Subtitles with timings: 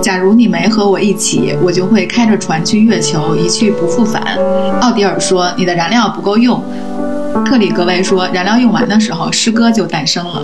[0.00, 4.22] 假如你没和我一起，我就会开着船去月球，一去不复返。
[4.80, 6.62] 奥迪尔说：“你的燃料不够用。”
[7.44, 10.42] 特里格维说：“燃料用完的时候，诗歌就诞生了。”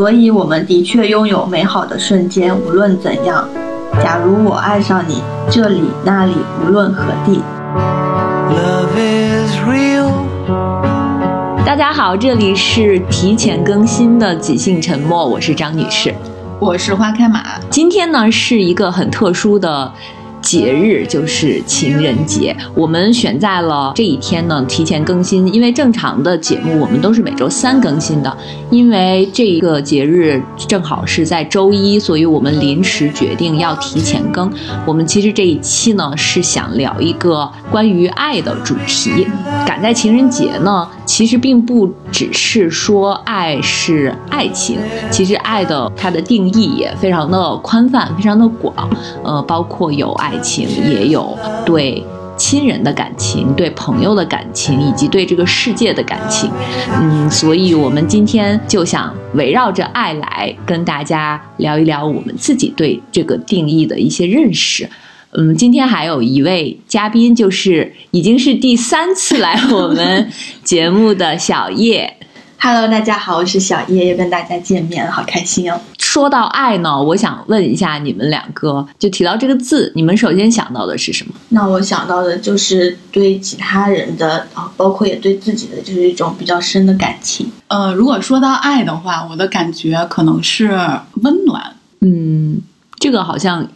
[0.00, 2.58] 所以，我们的确拥有美好的瞬间。
[2.58, 3.46] 无论怎样，
[4.02, 6.32] 假如我爱上你，这里那里，
[6.64, 7.42] 无论何地。
[8.48, 10.10] Love is real
[11.66, 16.14] 大家好，这里是提前更新的即兴沉默，我是张女士，
[16.58, 17.42] 我是花开马。
[17.68, 19.92] 今天呢是一个很特殊的。
[20.40, 28.36] 节日就是情人节，我们选在了这一天呢提前更新，因为正常的节目我们都是每周三更新的，
[28.70, 34.50] 因为这一个节日正好是在周一，所以我们临时决定要提前更。
[34.86, 39.26] 我们其实这一期呢是想聊一个关于爱的主题，
[39.66, 44.78] 赶在情人节呢，其实并不只是说爱是爱情，
[45.10, 48.74] 其实爱的它的定义也非常的宽泛，非常的广，
[49.22, 50.29] 呃，包括有爱。
[50.30, 51.36] 爱情也有
[51.66, 52.02] 对
[52.36, 56.48] 亲人的感情，对朋友的感情，以及对这个世界的感情。
[56.94, 64.88] 嗯，所以我们今天就想围绕着爱来跟大家聊一聊我们自己对这个定义的一些认识。
[65.32, 70.30] 嗯，今天还有一位嘉宾，就是已经是第三次来我们
[70.62, 72.16] 节目的小叶。
[72.62, 75.80] Hello，大家好，我是小叶，又跟大家见面，好开心哦。
[75.98, 81.32] 说到爱呢，我想问一下你们两个，就提到这个字，你们首先想到的是什么？
[81.48, 87.50] 那我想到的就是对其他人的啊，包括也对自己的，就是一种比较深的感情。
[87.68, 90.68] 呃，如果说到爱的话，我的感觉可能是
[91.22, 91.74] 温暖。
[92.00, 92.60] 嗯，
[92.98, 93.66] 这个好像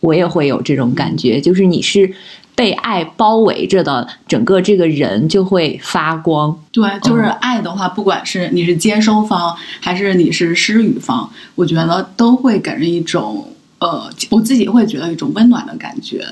[0.00, 2.14] 我也会有这种感觉，就是你是。
[2.56, 6.58] 被爱包围着的整个这个人就会发光。
[6.72, 13.46] 对，就是爱的话，不管是你是接收方还是你是施予方，我觉得都会给人一种
[13.78, 16.26] 呃，我自己会觉得一种温暖的感觉。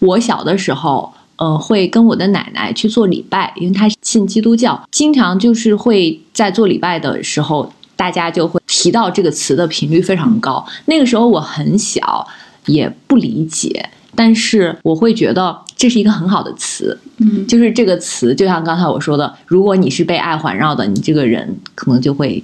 [0.00, 10.66] 我小的时候，呃，会跟我的奶奶去做礼拜，因为她信基督教，经常就是会在做礼拜的时候，大家就会提到这个词的频率非常高。
[10.86, 12.26] 那个时候我很小，
[12.66, 13.88] 也不理解。
[14.18, 22.42] 但是我会觉得这是一个很好的词，嗯，就是这个词，就像刚才我说的，如果你是被爱环绕的，你这个人可能就会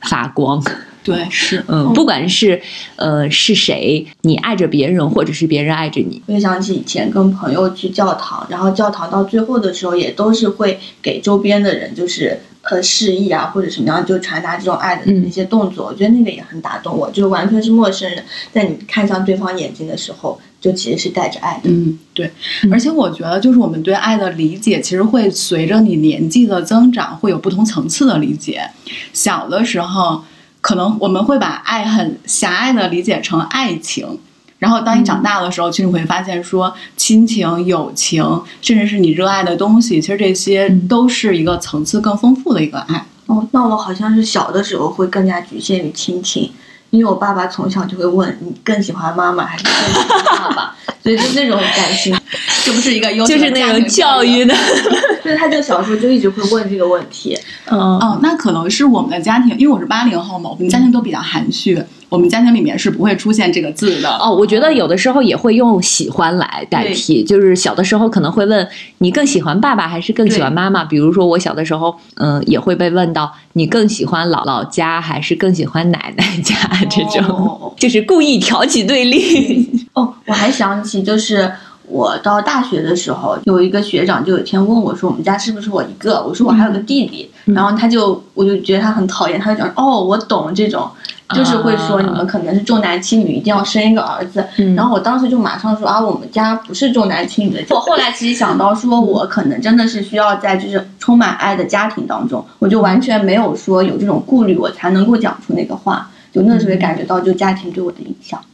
[0.00, 0.64] 发光。
[1.02, 2.58] 对， 是，嗯，不管是
[2.96, 6.22] 呃是谁，你爱着别人，或者是别人爱着你。
[6.26, 15.84] 回想起以前跟朋友去教堂，然后教堂到最后的时候，也都是会给周边的人，就是呃示意啊，或者什么样，就传达这种爱的那些动作。
[15.84, 20.40] 我觉得那个也很打动我，就是完全是陌生人，在你看向对方眼睛的时候。
[20.64, 22.30] 就其实是带着爱的，嗯，对，
[22.72, 28.62] 而且我觉得就是我们对爱的理解，其实会随着你年纪的增长，会有不同层次的理解。
[29.12, 30.24] 小的时候，
[30.62, 34.18] 可能我们会把爱很狭隘的理解成爱情，
[34.58, 38.24] 然后当你长大的时候，其实你会发现说亲情、友情，
[38.62, 43.04] 甚至是你热爱的东西，其实这些都是一个层次更丰富的一个爱。
[43.26, 46.50] 哦，那我好像是小的时候会更加局限于亲情。
[46.94, 52.16] 因为我爸爸从小就会问你更喜欢妈妈还是更喜欢爸爸，所以就那种感情，
[52.64, 54.54] 这不是一个优就是那种教育的，
[55.22, 57.38] 就是他就小时候就一直会问这个问题。
[57.70, 61.82] 嗯哦，那可能是我们的家庭，因为我是八零后嘛，我们家庭都比较含蓄。
[62.10, 64.32] 我们家庭里面是不会出现这个字的哦。
[64.32, 68.64] 我觉得有的时候也会用喜欢来代替，就是小的时候可能会问
[68.98, 70.84] 你更喜欢爸爸还是更喜欢妈妈。
[70.84, 76.54] 比如说我小的时候，嗯，也会被问到你更喜欢姥姥家还是更喜欢奶奶家
[76.88, 79.68] 这种，就是故意挑起对立。
[79.94, 81.52] 哦，我还想起就是。
[81.86, 90.88] 我到大学的时候，有一个学长就有一天问我说：“我们家是不是我一个？”我说：“我还有个弟弟。”然后他就，我就觉得他很讨厌，他就讲：“哦，我懂这种，
[91.34, 94.42] 就是会说你们可能是重男轻女，一定要生一个儿子。”
[94.74, 106.08] 然后我当时就马上说：“啊，我们家不是重男轻女的。”我后来其实想到，说我可能真的是需要在就是充满爱的家庭当中，我就完全没有说有这种顾虑，我才能够讲出那个话。
[106.32, 108.40] 就那时候也感觉到，就家庭对我的影响。
[108.40, 108.53] 嗯，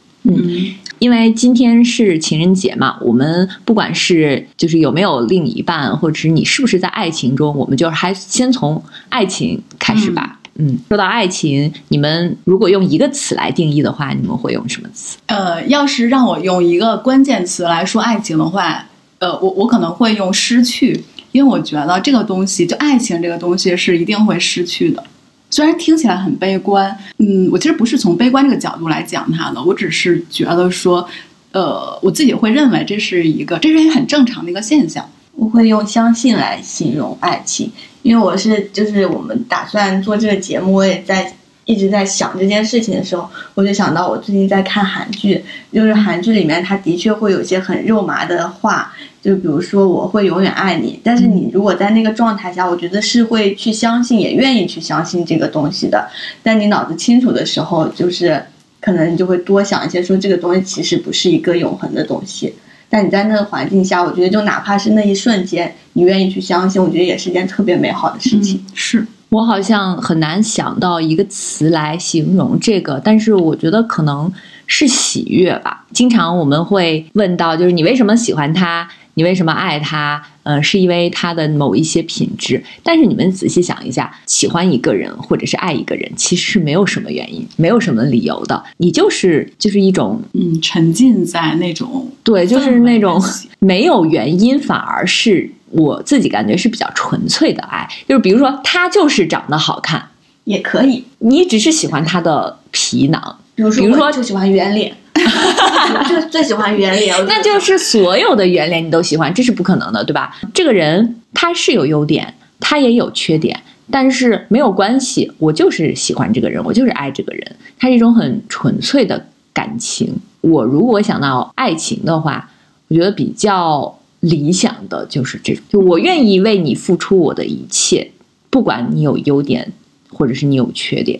[0.99, 10.37] 因为今天是情人节嘛，我们不管是就是有没有另一半，或者是你是不是在爱情中，我们就还先从爱情开始吧。
[10.55, 15.17] 嗯，说到爱情，你们如果用一个词来定义的话，你们会用什么词？
[15.25, 18.85] 呃，要是让我用一个关键词来说爱情的话，
[19.19, 25.03] 呃，我我可能会用失去，因为我觉得这个东西，就爱情这个东西是一定会失去的。
[25.51, 31.07] 虽然听起来很悲观，嗯，我其实不是从悲观这个角度来讲它的，我只是觉得说，
[31.51, 35.07] 呃，我自己会认为这是一个，这是一个很正常的一个现象。
[35.33, 37.71] 我会用相信来形容爱情，
[38.01, 41.33] 因为我是就是我们打算做这个节目，我也在
[41.65, 56.07] 一直在想这件事情的时候，我就想到我最近在看韩剧，就是韩剧里面它的确会有一些很肉麻的话，就比如说我会永远爱你，但是你如果在那个状态下，我觉得是会去相信，也愿意去相信这个东西的。
[56.41, 58.43] 但你脑子清楚的时候，就是
[58.79, 62.53] 可能你就会多想一些，说这个东西其实不是一个永恒的东西。
[62.89, 68.65] 但你在那个环境下，我觉得就哪怕是那一瞬间，你愿意去相信，我觉得也是件特别美好的事情。
[68.73, 74.29] 是我好像很难想到一个词来形容这个，但是我觉得可能
[74.67, 75.85] 是喜悦吧。
[75.93, 78.89] 经常我们会问到，就是你为什么喜欢他？
[79.15, 80.21] 你为什么爱他？
[80.43, 82.63] 呃，是因为他的某一些品质。
[82.81, 88.63] 但是你们仔细想一下，喜欢一个人或者是爱一个人，其实是没有什么原因，没有什么理由的。
[88.77, 93.21] 你就是就是一种嗯，沉浸在那种对，就是那种
[93.59, 97.87] 没有原因，反而是我自己感觉是比较纯粹的爱。
[98.07, 100.03] 就是比如说，他就是长得好看，
[100.45, 104.95] 也可以，你只是喜欢他的皮囊，比如说，就喜欢圆脸，我
[106.09, 110.35] 就最喜欢圆脸， 那就是所有的圆脸你都喜欢，这是不可能的，对吧？
[110.53, 120.13] 这个人他是有优点，他也有缺点，但是没有关系，我就是喜欢这个人，我就是爱这个人，它是一种很纯粹的感情。
[120.41, 122.49] 我如果想到爱情的话，
[122.87, 128.11] 我觉得比较理想的就是这种，就我愿意为你付出我的一切，
[128.49, 129.71] 不管你有优点
[130.09, 131.19] 或者是你有缺点。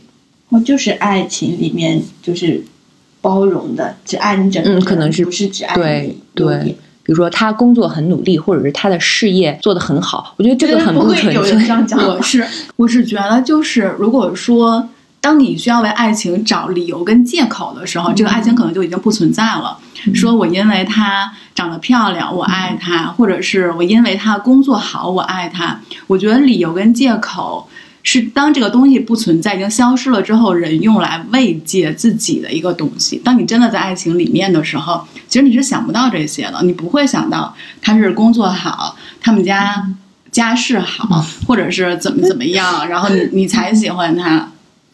[0.50, 2.62] 我就是爱情里面就是
[3.21, 6.75] 包容的，只爱你整个人，嗯可能是不是只爱对你对对点。
[7.03, 11.65] 比如说他工作很努力，或者是他的事业做得很好，我觉得这个很不会纯粹有人这。
[11.65, 12.45] 样讲 我是
[12.75, 14.88] 我是觉得，就是如果说
[15.19, 19.77] 当你需要为爱情找理由跟借口的时候，这个爱情可能就已经不存在了。
[20.13, 25.79] 说我因为她长得漂亮，我爱她，或者是我因为她工作好，我爱她。
[26.07, 27.68] 我觉得理由跟借口
[28.03, 33.21] 是当这个东西不存在、已经消失了之后，人用来慰藉自己的一个东西。
[33.24, 39.88] 当你真的在爱情里面的时候，其实你是想不到这些的，你不会想到他是工作好，他们家
[40.31, 44.51] 家世好，或者是怎么怎么样，然后你你才喜欢他，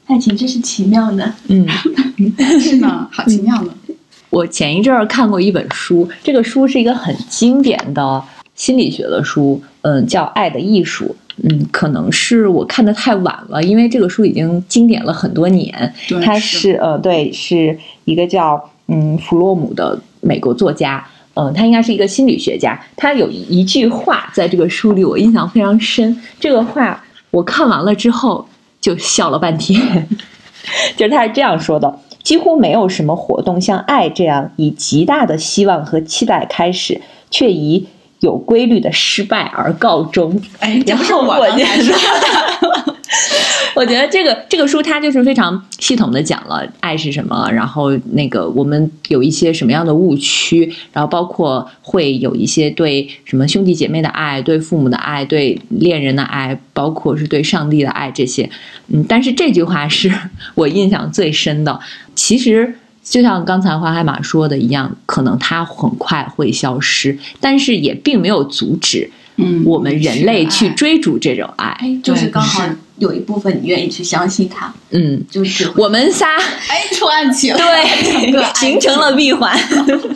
[0.08, 1.66] 爱情真是奇妙的，嗯，
[2.60, 3.72] 是呢，好奇妙呢。
[4.30, 8.22] 我前一阵儿看过一本书，这个书是一个很经典的
[8.56, 11.16] 心理学的书，嗯，叫《爱的艺术》。
[11.44, 15.94] 嗯，可能是我看的太晚了，因为这个书已经经典了很多年。
[16.08, 21.06] 对，他是是呃，对，是一个叫嗯弗洛姆的美国作家，
[21.36, 22.80] 嗯、他应该是一个心理学家。
[22.96, 28.48] 他有一句话在这个书里我印象非常深，这个话我看完了之后
[28.82, 30.08] 就笑了半天，
[30.98, 37.00] 就是他是这样说的：几乎没有什么活动像爱这样以极大的希望和期待开始，
[37.30, 37.86] 却以
[38.20, 40.40] 有规律的失败而告终。
[40.60, 42.96] 哎，这不是然后我我刚才说的，
[43.76, 58.50] 我觉得这个这个书它就是非常系统的讲了爱是什么，然后那个我们有一些什么样的误区，然后包括会有一些对什么兄弟姐妹的爱、对父母的爱、对恋人的爱，包括是对上帝的爱这些。
[58.88, 60.12] 嗯，但是这句话是
[60.56, 61.80] 我印象最深的。
[62.16, 62.74] 其实
[63.10, 71.68] 就像刚才花海马说的一样，可能它很快会消失，但是也并没有阻止嗯，我们人类去追逐这种爱。
[71.80, 72.64] 哎，就是刚好
[72.98, 76.36] 有一部分你愿意去相信它，嗯，就是我们仨。
[76.36, 79.58] 哎，出爱情，对，形成了闭环。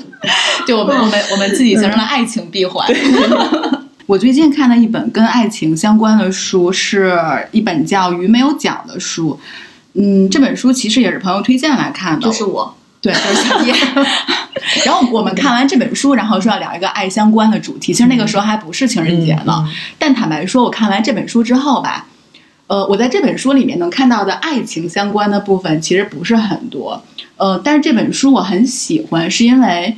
[0.67, 2.87] 就我们我们我们自己形成了爱情闭环。
[4.05, 7.17] 我最近看的一本跟爱情相关的书，是
[7.51, 9.39] 一本叫《鱼没有脚》的书。
[9.93, 13.73] 嗯，这本书其实也是朋友推荐来看的，就是我，对， 就是小叶。
[14.85, 17.91] 然后我们看完这本书，然后说要聊一个爱相关的主题。
[17.91, 19.67] 其实那个时候还不是情人节呢，
[19.97, 22.05] 但坦白说，我看完这本书之后吧，
[22.67, 27.03] 呃，我在这本书里面能看到的爱情相关的部分其实不是很多。
[27.37, 29.97] 呃，但是这本书我很喜欢，是因为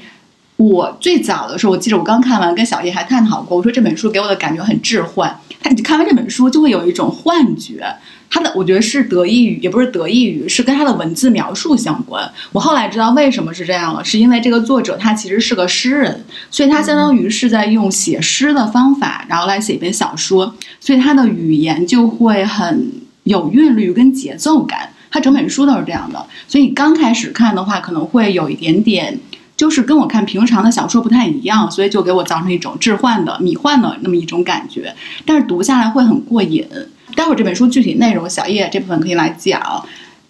[0.55, 5.37] 我最早的时候，我记得我刚看完，跟小叶还探讨过，我说这本书给我的感觉很置换。
[5.61, 7.85] 他你看完这本书就会有一种幻觉，
[8.33, 12.27] 它的我觉得是得益于，也不是得益于，是跟它的文字描述相关。
[12.51, 22.91] 我后来知道为什么是这样了，是因为这个作者他其实是个诗人，所以他相当于是在用写诗的方法，然后来写一本小说，所以他的语言就会很
[23.25, 24.89] 有韵律跟节奏感。
[25.11, 29.19] 他整本书都是这样的，所以刚开始看的话，可能会有一点点。
[29.55, 34.93] 就是跟我看平常的小说不太一样，所以就给我造成一种置换的、迷幻的那么一种感觉。
[35.27, 36.67] 但是读下来会很过瘾。
[37.15, 39.85] 待会儿这本书具体内容，小叶这部分可以来讲。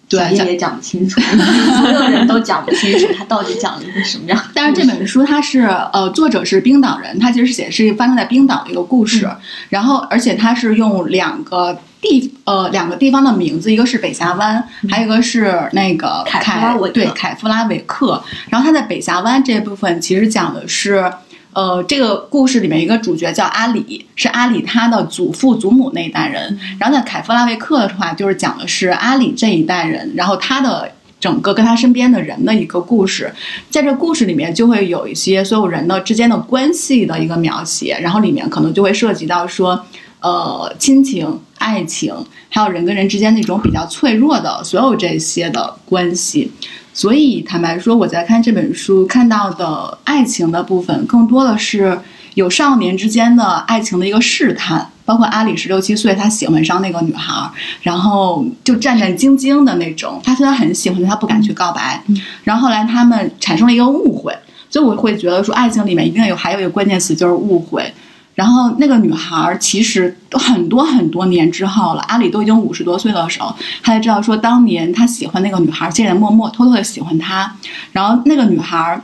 [0.06, 1.18] 对，也讲不清楚，
[1.80, 4.38] 所有人都讲不清楚他到底讲了一个什么样。
[4.52, 5.60] 但是这本书它是
[5.94, 9.26] 呃，作者是冰岛人，他其实写的是发生在冰岛的一个故事，
[9.70, 18.22] 然后而且他是用两个地呃两个地方的名字，一个是北峡湾，还有一个是那个凯夫拉维克对凯夫拉维克。
[18.50, 21.10] 然后他在北峡湾这部分其实讲的是。
[21.54, 26.58] 呃，这个故事里面一个主角叫阿里，是阿里他的祖父祖母那一代人。
[26.80, 33.32] 然后在凯夫拉维克的话，就是讲的是阿里这一代人，然后他的整个跟他身边的人的一个故事。
[33.70, 39.84] 在这故事里面，就会有一些所有人的之间的关系的一个描写，然后里面可能就会涉及到说，
[40.20, 42.12] 呃，亲情、爱情，
[42.48, 46.50] 还有人跟人之间那种比较脆弱的所有这些的关系。
[46.94, 51.98] 所以，坦白说，我在看这本书看到的爱情的部分，更多的是
[52.34, 54.88] 有少年之间的爱情的一个试探。
[55.06, 57.50] 包括阿里十六七岁，他喜欢上那个女孩，
[57.82, 60.18] 然后就战战兢兢的那种。
[60.24, 62.02] 他虽然很喜欢，他不敢去告白。
[62.42, 64.34] 然后后来他们产生了一个误会，
[64.70, 67.92] 所以我会觉得说，爱情里面一定有还有一个关键词，就是误会。
[68.34, 77.54] 然后那个女孩其实很多很多年之后了，阿里都已经五十多岁的时候，他才知道说当年他喜欢那个女孩，竟然默默偷偷的喜欢她。
[77.92, 79.00] 然后那个女孩，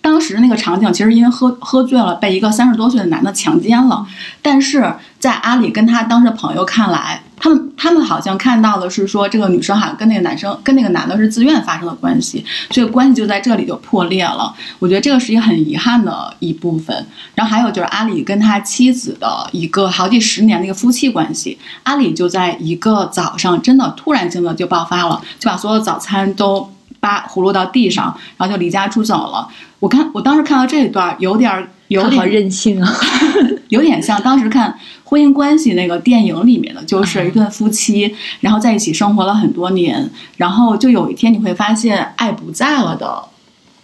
[0.00, 4.06] 当时那个场景其实因为喝喝醉了，被一个三十多岁的男的强奸了。
[4.40, 7.22] 但是在阿里跟他当时朋友看来。
[7.40, 14.54] 他们他们好像看到的是说，这个女生好像跟那个男生跟那个男的是自愿发生的关系，这个关系就在这里就破裂了。
[14.78, 17.06] 我觉得这个是一个很遗憾的一部分。
[17.34, 26.68] 然后还有就是阿里跟他妻子的一个好几十年的一个夫妻关系，阿里就在一个早上真的突然性的就爆发了，就把所有的早餐都
[26.98, 29.48] 扒胡落到地上，然后就离家出走了。
[29.78, 32.90] 我看我当时看到这一段有点有点任性啊，
[33.68, 34.78] 有点像当时看。
[35.10, 43.24] 婚姻关系那个电影里面的，就是一对夫妻，然后在一起生活了很多年，然后就有一天你会发现爱不在了的，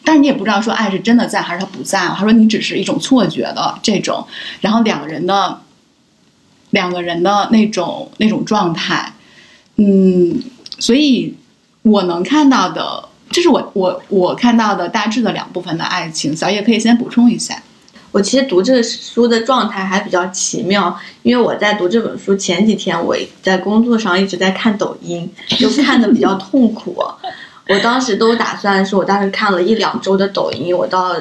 [0.04, 2.14] 但是你也不知道说爱是真的在还是他不在了。
[2.14, 4.22] 他说你只是一种错觉的这种，
[4.60, 5.58] 然后两个人的
[6.72, 9.10] 两个人的那种那种状态，
[9.76, 10.42] 嗯，
[10.78, 11.34] 所以
[11.80, 16.36] 我能看到的，这是我我我看到的大致的两部分的爱情。
[16.36, 17.62] 小叶可以先补充一下。
[18.14, 25.28] 我其实读这个书的状态还比较奇妙，因为我在读这本书前几天，我在工作上一直在看抖音，
[25.58, 26.96] 就看的比较痛苦。
[27.68, 31.16] 我当时都打算说，我当时看了一两周的抖音，我到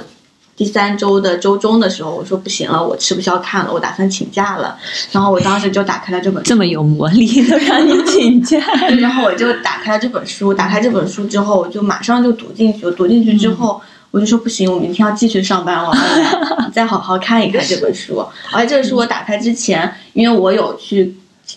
[0.56, 4.78] 第三周的周中的时候，我说不行了，我吃不消看了，我打算请假了。
[5.12, 8.60] 然后我当时就打开了这本， 这么有魔力都让你请假。
[9.02, 12.86] 然后我就打开了这本书，打开这本书之后，我就马上就读进去。
[12.86, 13.82] 我读进去之后。
[14.14, 15.92] 我就说不行，我明天要继续上班了，
[16.72, 18.24] 再好好看一看这本书。
[18.52, 21.16] 而且这个书我打开之前，因为我有去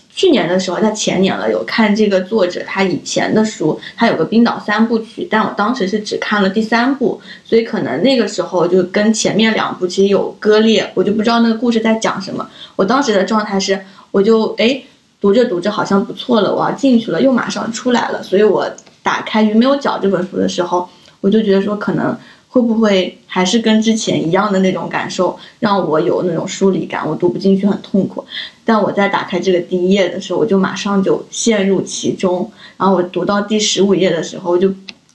[0.09, 12.49] 去年的时候，在前年了有看这个作者他以前的书，他有个冰岛三部曲，但我当时是只看了第三部，所以可能那个时候就跟前面两部其实有割裂，我就不知道那个故事在讲什么。
[12.75, 14.81] 我当时的状态是，我就哎
[15.21, 18.67] 读着读着好像不错了，我要进去了，又马上出来了，所以我
[19.03, 20.89] 打开《鱼没有脚》这本书的时候，
[21.21, 22.17] 我就觉得说可能。
[22.49, 27.07] 会不会还是跟之前一样的那种感受，让我有那种疏离感？
[27.07, 28.25] 我读不进去，很痛苦。
[28.63, 32.51] 但我在打开这个第一页的时候，我就马上就陷入其中。
[32.77, 34.73] 然后我读到第十五页的时候，我就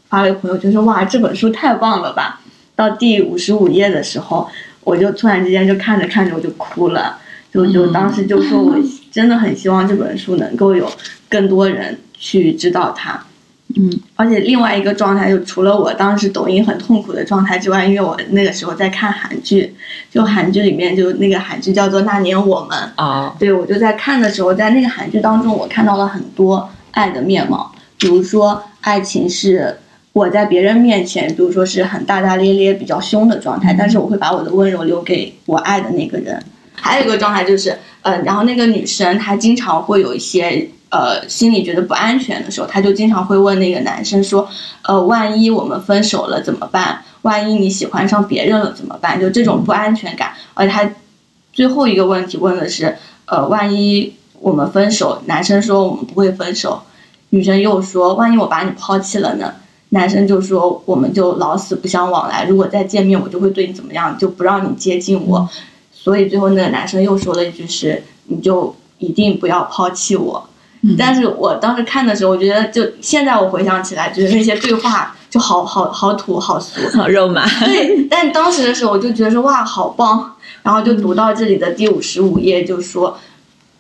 [0.09, 2.41] 发了一个朋友圈说：“哇，这本书太棒了吧！”
[2.77, 4.49] 到第五十五页的时候，
[4.85, 7.19] 我就突然之间就看着看着我就哭了，
[7.53, 8.77] 就就当时就说我
[9.11, 10.91] 真的很希望这本书能够有
[11.29, 13.25] 更多人去知道它。
[13.77, 19.75] 嗯，而且另外一个状态，就除了我当时抖音很痛苦的状态之外，因为我那个时候在看韩剧，
[20.11, 29.79] 就韩剧里面就那个韩剧叫做《那年我们》啊，对我就在看的时候，在那个韩剧当中，我看到了很多爱的面貌，比如说爱情是
[30.13, 36.43] 我在别人面前，比如说是很大大咧咧、比较凶的状态，但是我会把我的温柔留给我爱的那个人。
[36.75, 40.69] 还有一个状态就是，嗯，然后那个女生她经常会有一些。
[40.93, 44.47] 呃，心里觉得不安全的时候，他就经常会问那个男生说
[44.85, 47.03] ：“呃，万一我们分手了怎么办？
[47.23, 50.35] 万一你喜欢上别人了怎么办？”就这种不安全感。
[50.53, 50.93] 而他
[51.51, 56.83] 最后一个问题问的是：“呃，万一我们分手？”男生说：“我们不会分手。”
[57.31, 59.55] 女生又说：“万一我把你抛弃了呢？”
[59.97, 62.45] 男生就说：“我们就老死不相往来。
[62.45, 65.49] 如果再见面，我就会对你怎么样，就不让你接近我。”
[65.91, 70.47] 所以最后那个男生又说了一句：“是你就一定不要抛弃我。”
[70.99, 77.47] 但是我当时看的时候，我觉得就现在我回想起来，觉得那些对话就好好好土好俗，好 肉麻。
[77.65, 83.17] 对，但当时的时候我就觉得说哇好棒，然后就读到这里的第五十五页，就说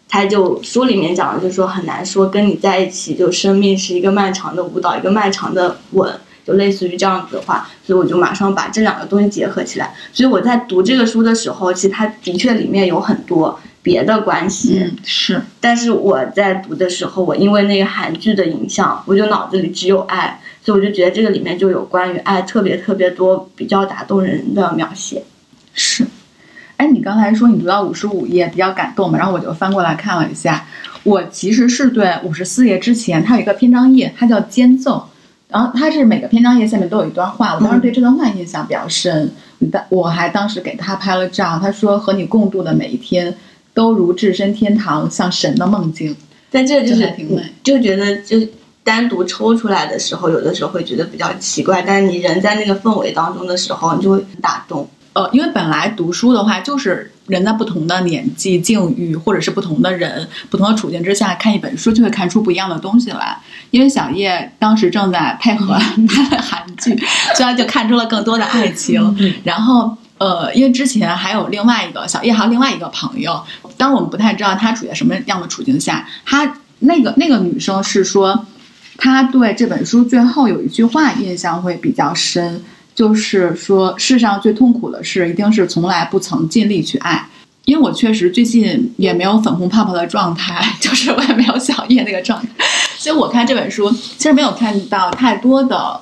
[0.09, 6.13] 他就书里面讲的，就是说很难说跟你在一起，就生命是一个漫长的舞蹈，一个漫长的吻，
[6.47, 9.93] 就类似于这样子的话，所以我就马上把这两个东西结合起来。
[10.13, 25.25] 所以我在读这个书的时候，其实它的确里面有很多别的关系，嗯，是，但是我在读的时候，我因为那个韩剧的影响，我就脑子里只有爱，所以我就觉得这个里面就有关于爱特别特别多比较打动人的描写。
[25.75, 26.07] 是。
[26.77, 30.67] 哎，你刚才说你读到五十五页比较感动嘛，然后我就翻过来看了一下。
[31.05, 35.09] 我其实是对五十四页之前，它有一个篇章页，它叫间奏，
[35.49, 37.55] 然后它是每个篇章页下面都有一段话。
[37.55, 39.33] 我当时对这段话印象比较深，
[39.71, 41.59] 但我还当时给他拍了照。
[41.63, 43.37] 他说：“和你共度的每一天，
[43.75, 46.17] 都如置身天堂，像神的梦境。”
[46.51, 48.37] 但这就是挺美，就觉得就
[48.85, 54.89] 单独抽出来的时候，有的时候会觉得比较奇怪，但是你人在那个氛围当中的时候，你就会打动。
[55.15, 63.37] 呃，因为本来读书的话，就是人在不同的年纪、境遇，或者是不同的人、不同的处境之下看一本书，就会看出不一样的东西来。
[63.71, 65.77] 因为小叶当时正在配合
[66.09, 66.99] 他 的韩剧，
[67.35, 69.17] 所以就看出了更多的爱情。
[69.45, 73.43] 然后，呃，因为之前还有另外一个小叶，还有另外一个朋友，
[73.77, 76.07] 当我们不太知道他处在什么样的处境下。
[76.25, 78.47] 他那个那个女生是说，
[78.97, 82.63] 她对这本书最后有一句话印象会比较深。
[82.95, 87.27] 就是说，世上最痛苦的事，一定是从来不曾尽力去爱。
[87.65, 92.49] 因为我确实最近也没有粉红泡泡的状态， 就是我也没有小叶那个状态，
[92.99, 96.01] 所以我看这本书其实没有看到太多的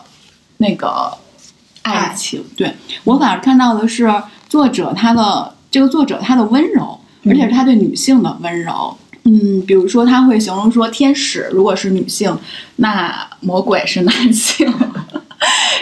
[0.57, 1.11] 那个
[1.83, 2.45] 爱情。
[2.57, 4.11] 对我反而看到的是
[4.49, 8.97] 作者他的这个作者他的温柔，而且是他对女性的温柔。
[9.25, 12.37] 嗯，比如说他会形容说，天使如果是女性，
[12.77, 14.73] 那魔鬼是男性。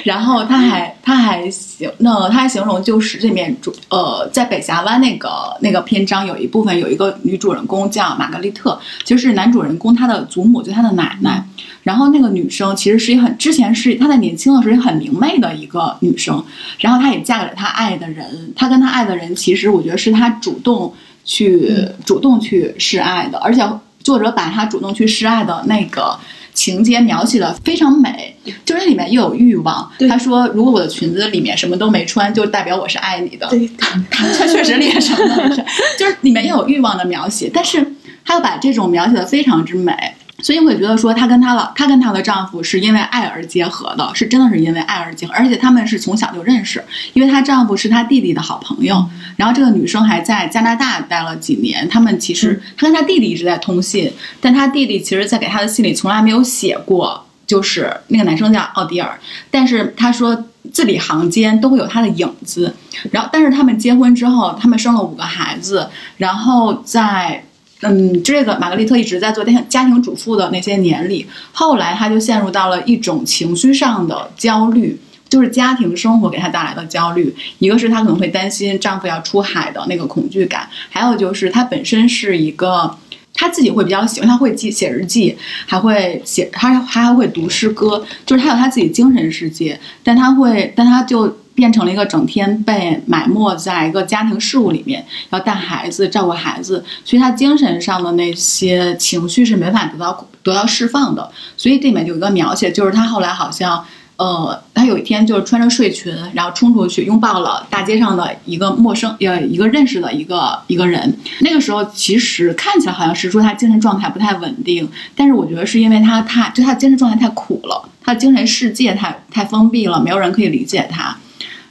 [0.05, 11.45] 然后他还他还形那他还形容就是这面主呃在北峡湾那个那个篇章有一部分有一个女主人公叫玛格丽特，其实是男主人公他的祖母就他的奶奶。
[11.83, 16.45] 然后那个女生其实是一很之前是她在年轻的时候很明媚的一个女生，
[16.81, 18.53] 然后她也嫁给了她爱的人。
[18.55, 20.93] 她跟她爱的人其实我觉得是她主动
[21.25, 23.67] 去主动去示爱的，而且
[24.03, 26.19] 作者把她主动去示爱的那个。
[26.59, 29.89] 情节描写的非常美，就是里面又有欲望。
[30.09, 33.71] 他说：“如果我的裙子里面什么都没穿，就代表我是爱你的。”对，
[34.11, 35.65] 他确实里面什么都没穿，
[35.97, 37.95] 就是里面又有欲望的描写，但是
[38.25, 39.95] 他又把这种描写的非常之美。
[40.41, 49.05] 所以我也觉得说，她跟她老，她跟她的丈夫是因为爱而结合的，是真的是因为爱而结合，而且他们是从小就认识，因为她丈夫是她弟弟的好朋友。
[49.37, 59.19] 然后这个女生还在加拿大待了几年，他们其实她跟她弟弟一直在通信，但她弟弟其实，在给她的信里从来没有写过，就是那个男生叫奥迪尔，
[59.51, 62.73] 但是他说字里行间都会有他的影子。
[63.11, 67.43] 然后，但是他们结婚之后，他们生了五个孩子，然后在。
[67.83, 77.33] 嗯，这个玛格丽特一直在做家家庭主妇的那些年里，后来她就陷入到了一种情绪上的焦虑，就是家庭生活给她带来的焦虑。
[77.61, 82.97] 一个是她可能会担心丈夫要出海的那个恐惧感，还有就是她本身是一个，
[83.33, 91.39] 她自己会比较喜欢，她会记写日记，还会写，她她还会读诗歌，就是她有她自己精神世界，但她会，但她就。
[91.59, 101.29] 变成了一个整天被埋没在一个家庭事务里面，要带孩子、照顾孩子，所以他精神上的那些情绪是没法得到得到释放的。
[101.57, 103.85] 所以这里面有一个描写，就是他后来好像，
[104.19, 111.19] 呃，他有一天就是穿着睡裙，然后冲出去拥抱了大街上的一个陌生呃一个认识的一个一个人。
[111.41, 121.17] 那个时候其实看起来好像是说他精神状态不太稳定，但是我觉得是因为他太就他精神状态太苦了，他精神世界太太封闭了，没有人可以理解他。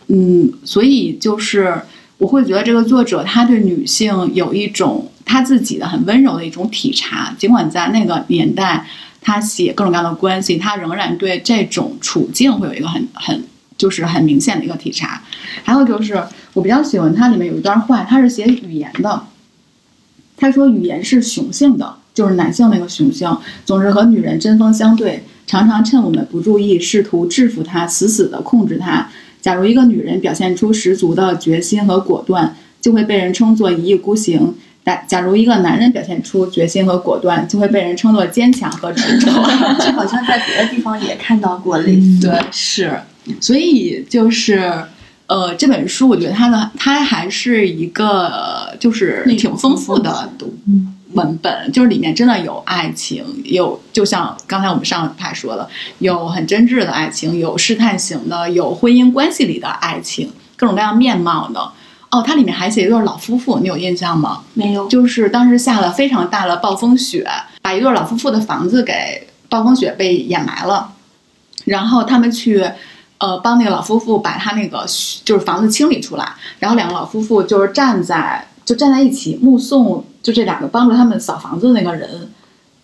[0.07, 1.81] 嗯，所以就是
[2.17, 8.87] 我会觉得这个作者他对女性有一种他自己的很温柔的一种体察，尽管在那个年代
[9.21, 13.43] 他写各种各样的关系，他仍然对这种处境会有一个很很
[13.77, 15.21] 就是很明显的一个体察。
[15.63, 19.23] 还有就是我比较喜欢它里面有一段话，他是写语言的，
[20.37, 29.09] 他说语言是雄性的，就是男性那个雄性，总是和女人针锋相对，常常趁我们不注意，试图制服他，死死的控制他。
[29.47, 39.31] 假如一个女人表现出十足的决心和果断，就会被人称作一意孤行；但假如一个男人表现出决心和果断，就会被人称作坚强和执着。
[39.79, 42.27] 这好像在别的地方也看到过类似。
[42.27, 42.99] 对，是，
[43.39, 44.69] 所以就是，
[45.27, 50.53] 呃，这本书我觉得它的它还是一个就是挺丰富的读。
[51.13, 55.67] 文本就是里面真的有爱情，有就像刚才我们上台说的，
[55.99, 61.71] 有很真挚的爱情，有试探型的，有婚姻关系里的爱情，各种各样面貌的。
[62.09, 64.41] 哦，它里面还写一对老夫妇，你有印象吗？
[64.53, 67.27] 没有，就是当时下了非常大的暴风雪，
[67.61, 70.93] 把一对老夫妇的房子给暴风雪被掩埋了，
[71.65, 72.63] 然后他们去，
[73.17, 74.85] 呃，帮那个老夫妇把他那个
[75.25, 82.29] 就是房子清理出来，然后两个老夫妇就是站在就站在一起目送，就这两个帮助他们扫房子的那个人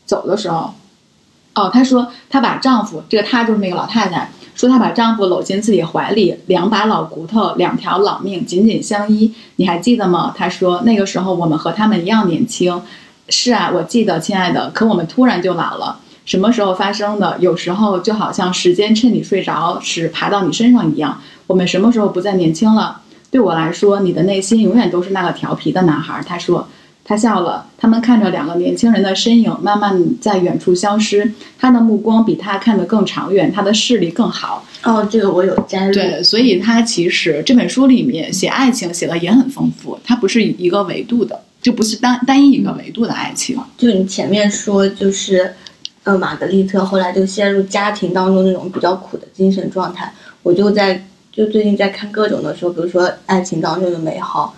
[0.05, 0.73] 走的时候，
[1.55, 4.31] 哦，她说她把丈夫，这个她就是那个老太太。
[4.55, 9.33] 说她把丈夫搂进自己怀里，两把老骨头，两条老命紧紧相依。
[9.57, 10.33] 你还记得吗？
[10.33, 12.81] 她说那个时候我们和他们一样年轻。
[13.27, 14.69] 是啊，我记得，亲爱的。
[14.69, 15.99] 可我们突然就老了。
[16.23, 17.35] 什么时候发生的？
[17.41, 21.19] 有时候就好像时间趁你睡着时爬到你身上一样。
[21.47, 23.01] 我们什么时候不再年轻了？
[23.29, 26.23] 对我来说，你的内心永远都是那个调皮的男孩。
[26.25, 26.69] 他说。
[27.13, 27.67] 他笑了。
[27.77, 31.31] 他们看着两个年轻人的身影慢慢在远处消失。
[31.59, 34.65] 他的目光比他看得更长远，他的视力更好。
[34.83, 35.93] 哦，这个我有摘录。
[35.93, 43.55] 对，所以他其实这本书里面写爱情写的也很丰富，它不是一个维度的，就不是单单一一个维度的爱情。
[43.77, 45.53] 就你前面说，就是
[46.03, 50.11] 呃，玛格丽特后来就陷入家庭当中那种比较苦的精神状态。
[50.41, 54.55] 我就在就最近在看各种的时候，比如说爱情当中的美好。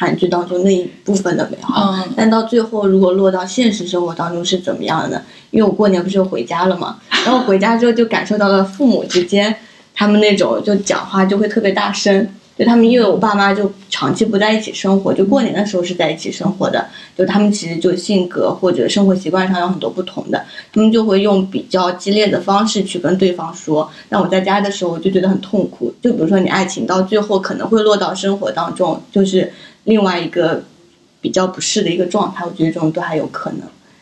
[0.00, 5.22] 韩剧当中那一部分的美好，但到最后如果落到现实生活当中是怎么样的呢？
[5.50, 9.54] 因为我过年不是回家了嘛，然后回家之后就感受到了父母之间，
[9.94, 12.26] 他们那种就讲话就会特别大声。
[12.58, 16.86] 就他们，因为我爸妈就长期不在一起生活，就过年的时候是在一起生活的。
[17.16, 23.90] 就他们其实就性格或者生活习惯上有很多不同的，他们就会用比较激烈的方式去跟对方说。
[24.10, 25.90] 那我在家的时候我就觉得很痛苦。
[26.02, 29.50] 就比如说你爱情到最后可能会落到生活当中，就是
[29.84, 30.62] 另外一个
[31.20, 32.44] 比较不适的一个状态。
[32.44, 33.60] 我觉得这种都还有可能。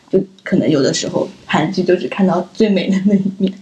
[0.09, 3.53] 就可能有的时候韩剧就只看到最美的那一面。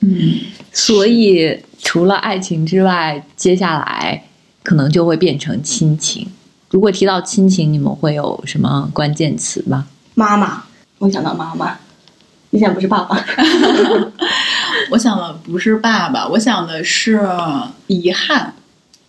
[0.00, 0.40] 嗯，
[0.72, 1.60] 所以。
[1.86, 4.24] 除了爱情之外，接下来
[4.62, 6.26] 可能就会变成亲情。
[6.70, 9.86] 如果提到亲情，你们会有什么关键词吗？
[10.14, 10.64] 妈妈，
[10.98, 11.78] 我想到妈妈。
[12.48, 13.22] 你想不是爸爸？
[14.90, 17.20] 我想的不是爸爸，我想的是
[17.86, 18.53] 遗憾。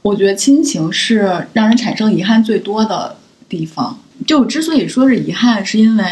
[0.06, 3.16] 我觉得亲情是让人产生遗憾最多的
[3.50, 3.98] 地方。
[4.28, 6.04] 就之所以说是遗憾，是因为。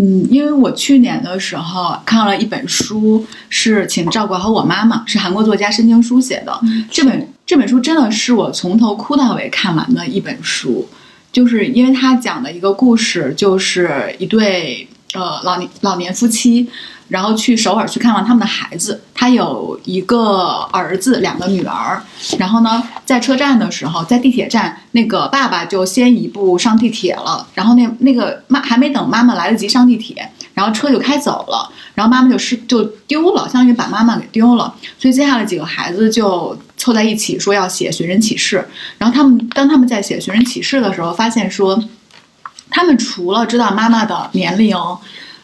[0.00, 6.56] 嗯，因为我去年的时候看了一本书，是请照顾好我妈妈，是韩国作家申京书写的。
[6.88, 10.88] 这本这本书真的是我从头哭到尾看完的一本书，
[11.32, 16.68] 就是因为他讲的一个故事，就是一对呃老年老年夫妻。
[17.08, 22.02] 然后去首尔去看望他们的孩子，他有一个儿子，两个女儿。
[22.38, 27.46] 然后呢，在车站的时候，在地铁站，那个爸爸就先一步上地铁了。
[27.54, 31.72] 然后那那个妈还没等妈妈来得及上地铁，然后车就开走了。
[31.94, 34.74] 然后妈妈就失就丢了，相当于把妈妈给丢了。
[34.98, 38.68] 所以接下来几个孩子就凑在一起说要写寻人启事。
[38.98, 41.82] 然后他们当他们在写寻人启事的时候，发现说，
[42.68, 44.76] 他们除了知道妈妈的年龄。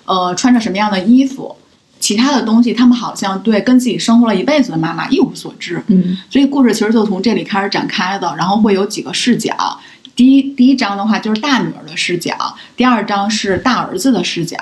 [0.04, 1.56] 呃，穿着什么样的衣服，
[1.98, 5.82] 其他的东西，他们好像对跟自己生活了一辈子的妈妈一无所知。
[5.86, 9.80] 嗯，所以故事其实就从这里开始展开的，然后会有几个视角。
[10.14, 12.34] 第一，第一章的话就是大女儿的视角；
[12.76, 14.56] 第二章是大儿子的视角；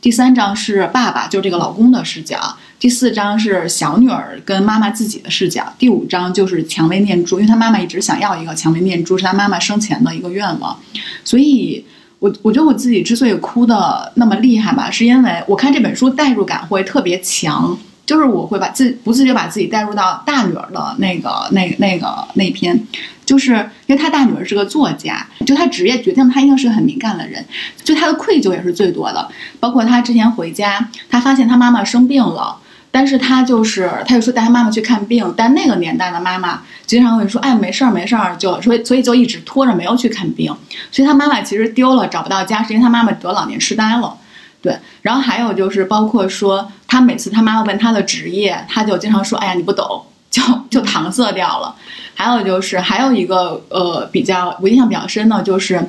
[0.00, 2.36] 第三章是爸爸，就这个老公的视角；
[2.80, 10.76] 第四章是小女儿跟妈妈自己的视角；第五章就是蔷薇念珠，因为她妈妈一直想要一个蔷薇念珠，是她妈妈生前的一个愿望，
[11.24, 11.84] 所以。
[12.18, 22.78] 我我觉得我自己之所以哭的那么厉害吧，是因为我看这本书代入感会特别强，就是我会把自不自觉把自己带入到大女儿的那个那那个那篇，
[23.24, 23.52] 就是
[23.86, 27.44] 因为她大女儿是个作家，就她职业决定她一定是个很敏感的人，
[27.84, 29.28] 就她的愧疚也是最多的，
[29.60, 32.56] 包括她之前回家，她发现她妈妈生病了。
[32.90, 40.54] 但是他就是，他就说带他妈妈去看病，但那个年代的妈妈经常会说，哎，没事儿没事儿，就所以所以就一直拖着没有去看病，
[40.90, 44.16] 所以他妈妈其实丢了找不到家，是因为他妈妈得老年痴呆了，
[44.62, 44.76] 对。
[45.02, 51.74] 然后还有就是包括说，他每次他妈妈问他的职业，他就经常说，哎呀你不懂， 就就搪塞掉了。
[52.14, 55.82] 还有就是还有一个呃比较我印象比较深的就是。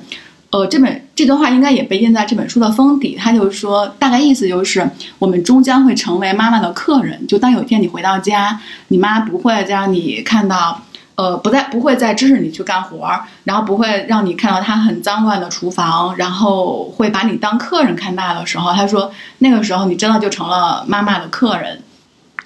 [0.52, 3.16] 呃，这本这段话应该也被印在这本书的封底。
[3.16, 7.28] 他就是说，大概意思就是，我们终将会成为妈妈的客人。
[7.28, 10.82] 就当有一天你回到家，你妈不会再让你看到，
[11.14, 21.84] 呃，不再不会再支持你去干活儿，然后不会让你看到她很脏乱的厨房，然后会把你当客人看待的时候，他说，那个时候你真的就成了妈妈的客人。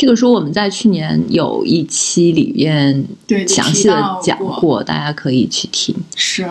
[0.03, 5.95] 这个书我们在去年有一期里面对详细的讲过过，大家可以去听。
[6.13, 6.45] 是，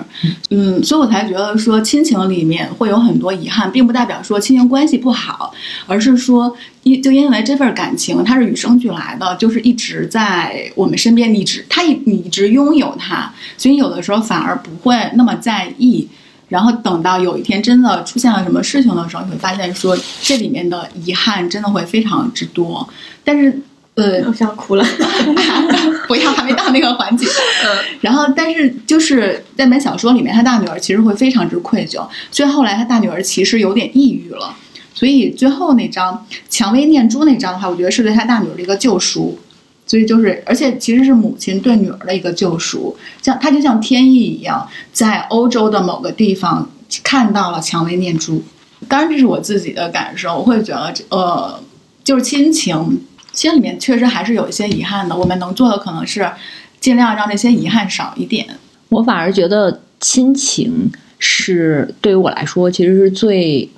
[0.48, 5.52] 嗯，所以我才觉得说亲情里面会有很多遗憾，并不代表说亲情关系不好，
[5.86, 16.08] 而是说因就因为这份感情它是与生俱来的，就是一直在我们身边，你一直他一你一直拥有它，所以有的时候反而不会那么在意。
[16.52, 22.86] 然后等到有一天真的出现了什么事情的时候，你会发现说这里面的遗憾真的会非常之多。
[23.24, 23.58] 但是，
[23.94, 24.84] 呃，我想哭了。
[26.06, 27.26] 不要，还没到那个环节。
[28.02, 34.54] 然后，但是就是在本小说里面，他大女儿其实会非常之愧疚，所以后来他大女儿其实有点抑郁了。
[34.92, 39.38] 所以最后那张蔷薇念珠那张的话，我觉得是对他大女儿的一个救赎。
[39.86, 46.70] 所以就是，而且其实是母亲对女儿的一个救赎，像她就像天意一样，在欧洲的某个地方
[47.02, 48.42] 看到了蔷薇念珠。
[48.88, 51.62] 当然，这是我自己的感受，我会觉得呃，
[52.02, 53.00] 就是亲情，
[53.32, 55.16] 心里面确实还是有一些遗憾的。
[55.16, 56.28] 我们能做的可能是
[56.80, 58.46] 尽量让这些遗憾少一点。
[58.88, 63.70] 我反而觉得亲情是对于我来说，其实是最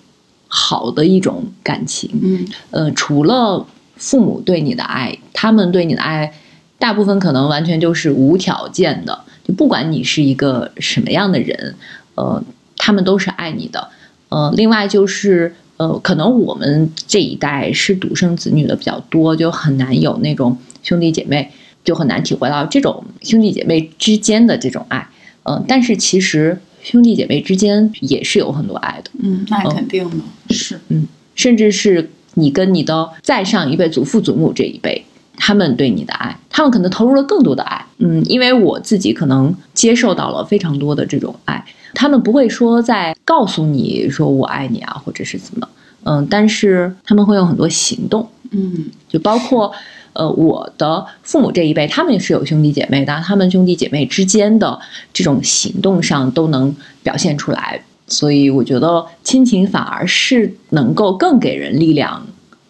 [0.49, 2.11] 好的一种感情。
[2.23, 3.67] 嗯呃，除了
[4.05, 6.31] 父母对你的爱，他们对你的爱，
[6.79, 11.75] 大部分可能完全就是无条件的，就不管你是一个什么样的人，
[12.15, 12.45] 呃，
[12.77, 13.89] 他们都是爱你的。
[14.29, 21.51] 呃，另外就是呃，可能我们这一代是独生子女的比较多，就很难有那种兄弟姐妹，
[21.83, 25.09] 就很难体会到这种兄弟姐妹之间的这种爱。
[25.45, 29.11] 嗯、但是其实兄弟姐妹之间也是有很多爱的。
[29.23, 30.17] 嗯，那肯定的，
[30.55, 35.05] 是嗯甚至是你跟你的再上一辈祖父祖母这一辈，
[35.37, 37.85] 他们对你的爱，他们可能投入了更多的爱。
[37.99, 45.69] 嗯，因为我自己可能接受到了非常多的这种爱，他们不会说在告诉你说我爱你啊，或者是怎么，
[46.05, 49.73] 嗯，但是他们会有很多行动，嗯就包括。
[50.15, 54.79] 呃，我的父母这一辈，他们也是有兄弟姐妹的，他们兄弟姐妹之间的
[55.13, 62.27] 这种行动上都能表现出来，所以我觉得亲情反而是能够更给人力量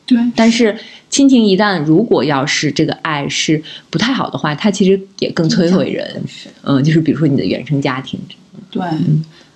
[0.06, 0.76] 对，但是
[1.08, 6.22] 亲情一旦如果要是这个爱是不太好的话，它其实也更摧毁人。
[6.62, 8.20] 嗯，就是比如说你的原生家庭，
[8.70, 8.82] 对，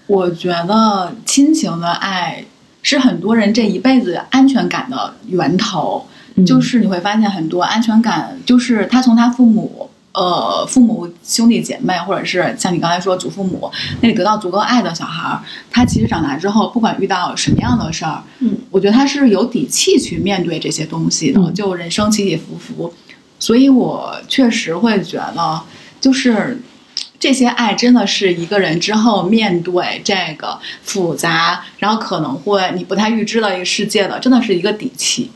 [0.07, 2.45] 我觉得亲情的爱
[2.83, 6.07] 是很多人这一辈子安全感的源头。
[6.47, 9.91] 就是你会发现很多安全感，就是他从他父母。
[10.19, 21.41] 呃，父母、兄弟姐妹，或者是像你刚才说祖父母那里得到足够爱的小孩儿，他其实长大之后，不管遇到什么样的事儿，嗯，我觉得他是有底气去面对这些东西的。
[21.41, 22.93] 嗯就人生起起伏伏，
[23.39, 25.63] 所以我确实会觉得，
[26.01, 26.61] 就是
[27.21, 35.31] 这些爱真的是一个人之后面对这个复杂，然后可能会你不太预知的一个世界的，真的是一个底气。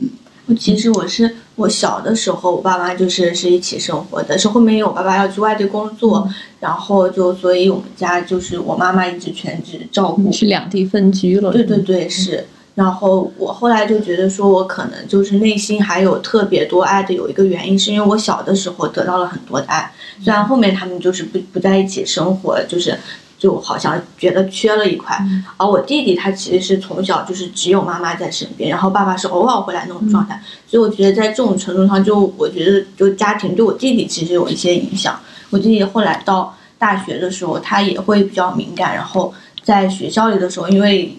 [0.00, 0.08] 嗯
[0.46, 6.28] 我其实我是我小的时候，我爸妈就是是一起生活的，是后面因为我爸爸要去外地工作，
[6.60, 11.52] 然后就所以我们家就是我妈妈一直全职照顾是两地分居了。
[11.52, 12.46] 对对对，是。
[12.74, 19.92] 然后我后来就觉得说，我可能就是内心还有特别多爱的，有一个原因是因为我小的时候得到了很多的爱，
[20.24, 22.98] 虽然后面他们就是不不在一起生活，就是
[23.42, 25.18] 就好像觉得缺了一块。
[25.56, 35.18] 而我弟弟他其实是从小就是只有妈妈在身边，然后爸爸是偶尔回来那种状态，所以我觉得在这种程度上，就我觉得就家庭对我弟弟其实有一些影响。
[35.50, 41.12] 我弟弟后来到大学的时候，他也会比较敏感，然后在学校里的时候，因为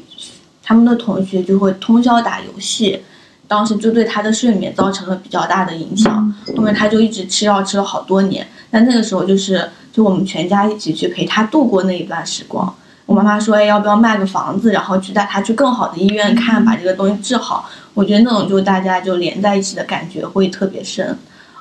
[0.64, 3.02] 他们的同学就会通宵打游戏，
[3.50, 6.34] 当时就对他的睡眠造成了比较大的影响。
[6.56, 12.76] 后面他就一直吃药吃了好多年，但那个时候就是就我们全家一起去陪他度过那一段时光。
[13.06, 17.70] 我妈妈说，哎，要不要卖个房子，然后去带他去更好的医院看，把这个东西治好。
[17.94, 21.16] 我觉得那种就大家就连在一起的感觉会特别深，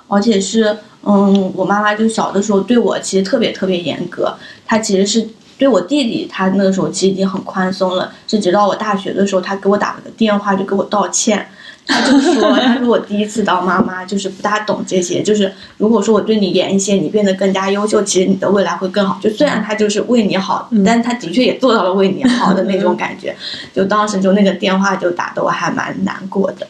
[0.08, 11.46] 而且是，嗯，我妈妈就小的时候对我其实特别特别严格，她其实是对我弟弟，她那个时候其实已经很宽松了，是直到我大学的时候，她给我打了个电话就给我道歉。
[11.86, 19.18] 她就说，他说我第一次当妈妈，就是不大懂这些，就是如果说我对你严一些，你变得更加优秀，其实你的未来会更好。
[19.20, 23.34] 就虽然他就是为你好，但是她的确也做到了为你好的那种感觉。
[23.74, 26.66] 就当时就那个电话就打的我还蛮难过的。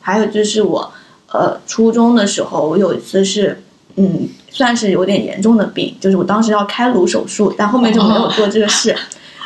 [0.00, 0.92] 还有就是我，
[1.32, 3.62] 呃，初中的时候，我有一次是，
[3.94, 8.94] 嗯，算是有点严重的病，就是我当时要开颅手术，但后面就没有做这个事。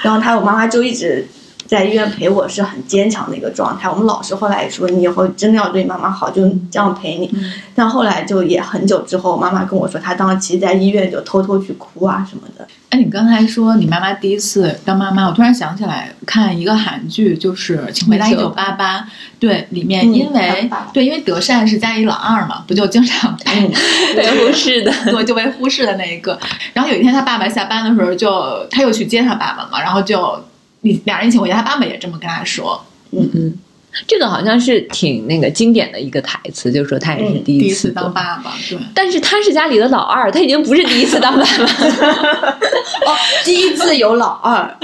[0.02, 1.26] 然后他我妈妈就一直
[1.70, 3.88] 在医院陪我是很坚强的一个状态。
[3.88, 7.32] 我们老师后来也说，你以后真的要对妈妈好，就这样陪你。
[7.76, 12.66] 但后来就也很久之后，妈妈跟我说，她当时其实在医院就偷偷去哭啊什么的。
[12.88, 18.98] 哎，你刚才说你妈妈第一次当妈妈，我突然想起来看一个韩剧，就是《请回答一九八八》。
[19.38, 23.68] 对，里面嗯因为、对，因为德善是家里老二嘛，不就经常被、
[24.16, 24.92] 被忽视的。
[25.04, 26.36] 对就被忽视的那一个。
[26.74, 30.42] 然后有一天他爸爸下班的时候就，他又去接他爸爸嘛，然后就
[30.82, 33.58] 你俩人一起回家，他爸爸也这么跟他说，嗯嗯
[34.06, 38.78] 这个好像是挺那个经典的一个台词，就是说他也是嗯第一次第一次当爸爸，对。
[38.94, 41.68] 但是他是家里的老二，他已经不是第一次当爸爸了。
[43.04, 44.78] 哦，第一次有老二，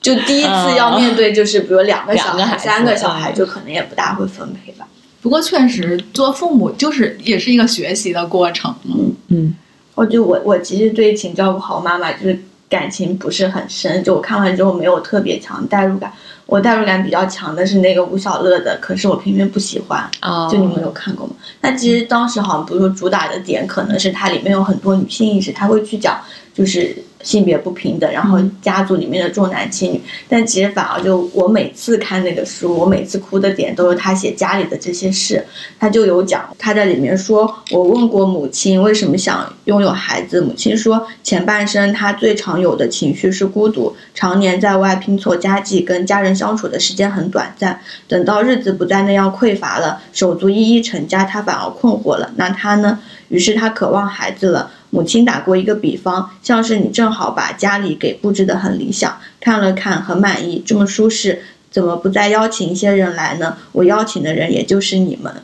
[0.00, 4.86] 就第一次要面对，就是比如两个小孩、两个孩三个小孩，嗯就可能也不大会分配吧。
[5.20, 9.14] 不过确实做父母就是也是一个学习的过程嗯。
[9.28, 9.54] 嗯，
[9.96, 12.40] 我就我我其实对《请照顾好妈妈》就是
[12.74, 16.12] 感情不是很深，就我看完之后没有特别强代入感。
[16.46, 20.10] 我代入感比较强的是那个吴小乐的，可是我偏偏不喜欢。
[20.20, 21.34] 哦就你们有看过吗？
[21.62, 26.20] 那其实当时好像不是说主打的点，可能是它里面有很多女性意识，他会去讲
[26.52, 30.00] 就是性别不平等，然后家族里面的重男轻女。
[30.28, 35.44] 但其实反而就我每次看那个书，我每次哭的点都是他写家里的这些事。
[35.80, 47.80] 他就有讲，他在里面说，我问过母亲为什么想拥有孩子，母亲说前半生他最常有的情绪是孤独，常年在外拼凑家计，跟家人相处的时间很短暂。
[48.06, 52.30] 等到日子不再那样匮乏了，手足一一成家，他反而困惑了。
[52.36, 52.98] 那他呢？
[53.30, 54.70] 于是他渴望孩子了。
[54.94, 63.56] 母亲打过一个比方，像是你正好把家里给布置得很理想，看了看很满意，这么舒适，怎么不再邀请一些人来呢？
[63.72, 65.34] 我邀请的人也就是你们。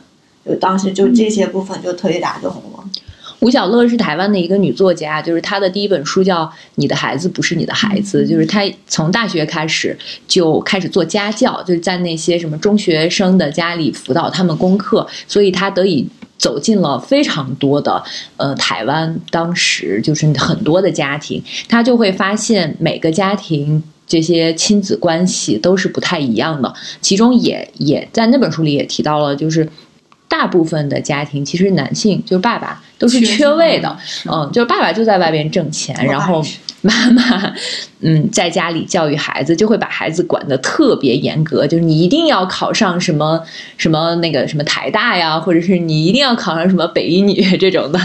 [0.45, 2.81] 就当时就这些部分就特别打动我。
[3.41, 9.97] 吴小乐是台湾的一个女作家，就是她的第一本书叫《你的孩子不是你的孩子》，就是她从大学开始
[10.29, 16.07] 就开始做家教，就是在那些什么中学生的家里辅导他们功课，所以她得以。
[16.41, 18.03] 走进了非常多的
[18.37, 29.69] 呃台湾当时就是很多的家庭，他就会发现每个家庭这些亲子关系都是不太一样的，其中也也在那本书里也提到了，就是
[30.27, 33.97] 大部分的家庭其实男性就是爸爸都是缺位的，
[34.31, 36.45] 嗯，就是爸爸就在外边挣钱，然后
[36.81, 37.51] 妈妈
[38.01, 43.41] 嗯在家里教育孩子，就会把孩子管得特别严格，就是你一定要考上什么
[43.77, 47.99] 什么那个什么台大呀，或者是你一定要考上什么北医女这种的，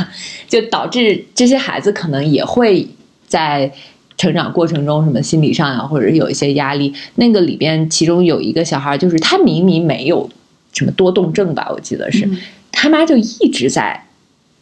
[0.48, 2.88] 就导致这些孩子可能也会
[3.28, 3.70] 在。
[4.18, 10.26] 成长过程中，什么心理上呀，或者是有一些压力，那个里边其中有一个小孩，就是他明明没有
[10.72, 12.38] 什么多动症吧，我记得是，嗯。
[12.72, 14.06] 他妈就一直在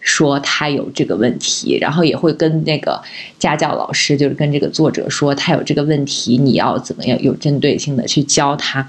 [0.05, 3.03] 说他有这个问题，然后也会跟那个
[3.41, 8.89] 家教老师，就是跟这个作者说他有这个问题，你要怎么样有针对性的去教他，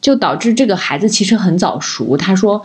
[0.00, 2.16] 就导致这个孩子其实很早熟。
[2.16, 2.64] 他说。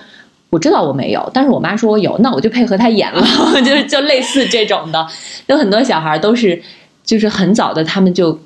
[0.51, 3.21] 我知道我没有，但是我妈说我有，那我就配合他演了，
[3.61, 5.07] 就 是就类似这种的，
[5.45, 6.59] 有很多小孩都是，
[7.05, 8.39] 就是很早的，他们就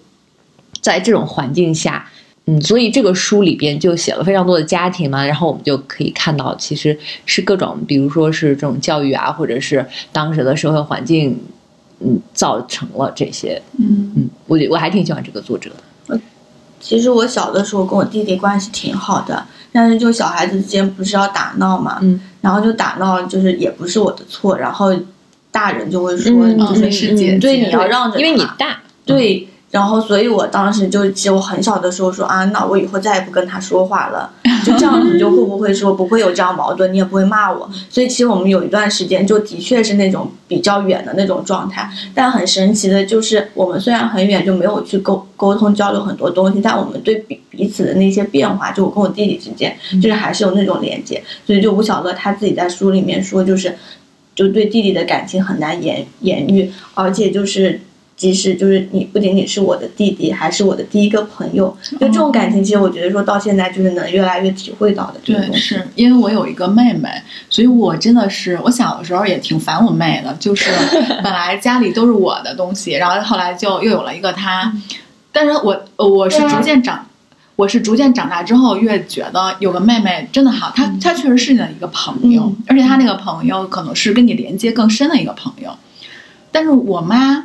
[0.82, 2.06] 在这种环境下，
[2.46, 11.40] 嗯，所以这个书里边就写了非常多的家庭嘛，然后我们就可以看到，其实是各种，比如说是这种教育啊，或者是当时的社会环境，
[12.00, 14.12] 嗯，造成了这些，嗯。
[14.16, 15.72] 嗯，我觉我还挺喜欢这个作者
[16.08, 16.20] 的，
[16.80, 24.94] 其实我小的时候跟我弟弟关系挺好的，但是就小孩子之间不是要打闹嘛，嗯，然后就打闹，就是也不是我的错，然后
[25.50, 34.32] 大人就会说，嗯就是嗯是姐姐对你要让着他，因为你大，对，然后所以我当时就其实我很小的时候说啊，那我以后再也不跟他说话了，
[34.64, 37.68] 就这样子就会不会说不会有这样矛盾，你也不会骂我。
[37.90, 51.24] 所以其实我们有一段时间就的确是那种比较远的那种状态，但很神奇的就是我们虽然很远，就没有去沟沟通交流很多东西，但我们对彼彼此的那些变化，就我跟我弟弟之间，就是还是有那种连接。
[51.48, 53.76] 所以就吴小乐他自己在书里面说，就是
[54.36, 57.82] 就对弟弟的感情很难言言喻，而且就是。
[58.24, 67.10] 即使就是你不仅仅是我的弟弟，还是我的第一个朋友，就这种感情，其实我觉得说到现在就是能越来越体会到的对，是因为我有一个妹妹，
[67.50, 70.72] 所以我真的是我小的时候也挺烦我妹的，就是
[71.22, 74.74] 本来家里都是我的东西，然后后来就又有了一个她，
[75.34, 77.06] 但是我呃我是逐渐长。
[77.56, 85.70] 我是逐渐长大之后，越觉得有个妹妹真的好，她她确实是你的一个朋友，嗯而且她那个朋友可能是跟你连接更深的一个朋友。
[86.52, 87.44] 但是我妈，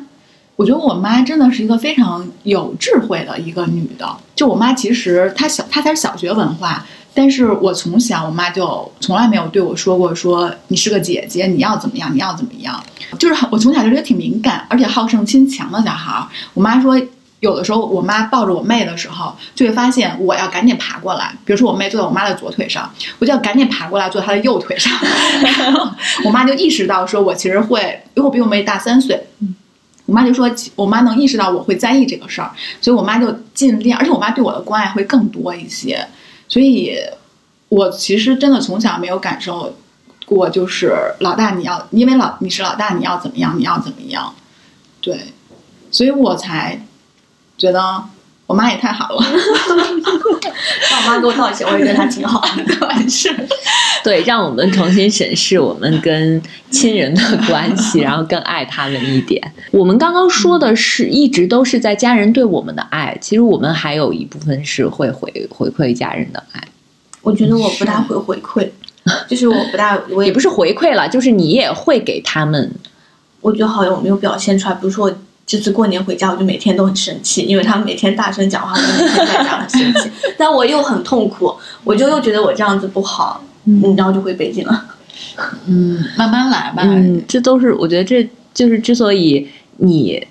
[0.58, 4.04] 我觉得我妈真的是一个非常有智慧的一个女的。
[4.34, 12.82] 就我妈其实她小，她才小学文化，但是我从小我妈就从来没有对我说过说你是个姐姐，你要怎么样，你要怎么样。
[13.20, 16.26] 就是我从小就觉得挺敏感而且好胜心强的小孩。
[16.54, 17.00] 我妈说
[17.38, 21.32] 有的时候我妈抱着我妹的时候，就会发现我要赶紧爬过来。
[21.44, 24.92] 比如说我妹坐在我妈的左腿上，我就要赶紧爬过来坐她的右腿上。
[25.40, 25.88] 然后
[26.24, 29.24] 我妈就意识到说，我其实会，因为我比我妹大三岁。
[30.08, 32.50] 我妈就说，我妈能意识到我会在意这个事儿，
[32.80, 36.02] 所以我妈就尽量，而且我妈对我的关爱会更多一些。
[36.48, 36.96] 所以，
[37.68, 39.76] 我其实真的从小没有感受
[40.24, 44.34] 过，就是老大你要，因为老你是老大，你要怎么样，你要怎么样，
[45.02, 45.20] 对，
[45.90, 46.86] 所以我才
[47.58, 48.02] 觉得
[48.48, 49.22] 我妈也太好了。
[50.90, 52.64] 让我妈给我道歉，我也觉得她挺好的。
[52.86, 53.28] 完事，
[54.02, 59.52] 对，让我们重新审视我们跟亲人的关系，然后更爱他们一点。
[59.70, 66.64] 我们刚刚说的是一直都是在家人对我们的爱，其实我们还有一部分是会回回馈家人的爱。
[67.20, 68.66] 我觉得我不大会回馈，
[69.28, 72.72] 就是我不大，我也不是回馈了，就是你也会给他们。
[73.42, 75.14] 我觉得好像我没有表现出来，比如说我
[75.48, 84.84] 这次过年回家，我就每天都很生气，因为他们每天大声讲话，我每天在家很生气，但我又很痛苦，我就又觉得我这样子不好，嗯，然后就回北京了。
[85.66, 86.82] 嗯，慢慢来吧。
[86.84, 90.22] 嗯，这都是我觉得这就是之所以你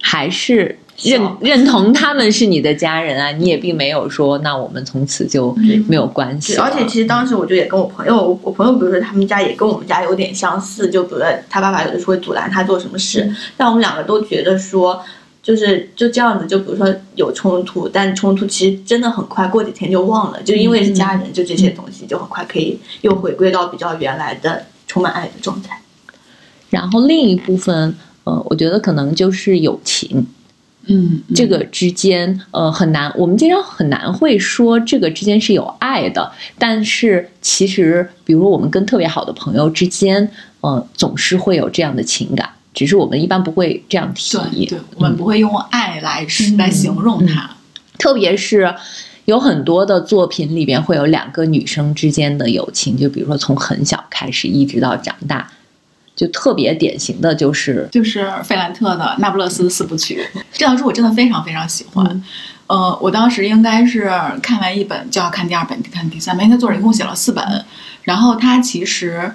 [0.00, 5.54] 还是认认同他们是你的家人啊，你也并没有说那我们从此就
[5.86, 6.56] 没有关系。
[6.56, 15.02] 而且其实当时我就也跟我朋友，我我朋友比如说他们家也跟我们家有点相似，就比如说他爸爸有的时候会阻拦他做什么事，但我们两个都觉得说。
[15.42, 20.42] 就是就这样子，就比如说有冲突，但冲突其实真的很快，过几天就忘了。
[20.42, 25.80] 就因为是家人，就这些东西就很快可以又回归到比较原来的充满爱的状态。
[26.68, 27.94] 然后另一部分，
[28.24, 30.26] 呃，我觉得可能就是友情，
[30.86, 36.30] 嗯，这个之间，呃，很难，我们经常很难会说这个之间是有爱的。
[36.58, 40.30] 但是其实，比如我们跟特别好的朋友之间，
[40.60, 42.48] 呃，总是会有这样的情感。
[42.72, 46.26] 只是我们一般不会这样提，对，我们不会用爱来
[46.58, 47.50] 来形容它。
[47.98, 48.74] 特别是
[49.24, 55.50] 有很多的作品里边会有两个女生之间的友情，就比如说从很小开始一直到长大，
[56.16, 62.24] 就特别典型的就是就是费兰特的《那不勒斯四部曲》这套书，我真的非常非常喜欢。
[62.66, 64.10] 呃，我当时应该是
[64.42, 66.50] 看完一本就要看第二本，看第三本。
[66.50, 67.64] 他作者一共写了四本，
[68.02, 69.32] 然后他其实。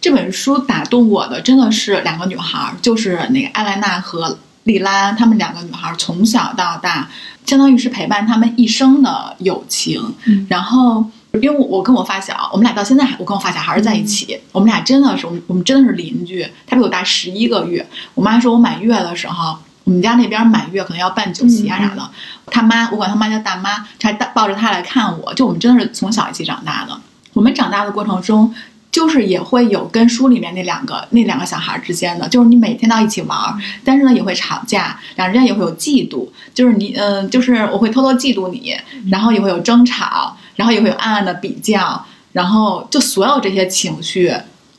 [0.00, 7.08] 这本书打动我的真的是两个女孩，就是那个艾莱娜和莉拉，她们两个女孩从小到大，
[7.46, 10.12] 相当于是陪伴她们一生的友情。
[10.48, 11.06] 然后，
[11.40, 14.38] 因为我我跟我发小，我们俩到现在还，我跟我发小还是在一起。
[14.52, 16.46] 我们俩真的是，我们我们真的是邻居。
[16.66, 17.86] 他比我大十一个月。
[18.14, 22.10] 我妈说我满月的时候，我们家那边满月可能要办酒席啊啥的。
[22.46, 25.32] 他妈，我管他妈叫大妈，还抱着他来看我。
[25.34, 27.00] 就我们真的是从小一起长大的。
[27.32, 28.54] 我们长大的过程中。
[28.92, 38.76] 就是也会有跟书里面那两个那两个小孩之间的，就是你每天到一起玩，但是呢也会吵架，两人之间也会有嫉妒，就是你嗯，就是我会偷偷嫉妒你，
[39.10, 44.32] 然后也会有争吵，然后也会有暗暗的比较，然后就所有这些情绪，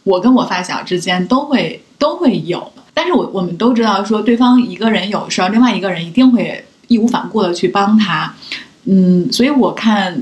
[0.04, 8.34] 我跟我发小之间都会都会有，但是我我们都知道说对方一个人有事儿，另外一个人一定会义无反顾的去帮他，
[8.86, 10.16] 嗯，所以我看《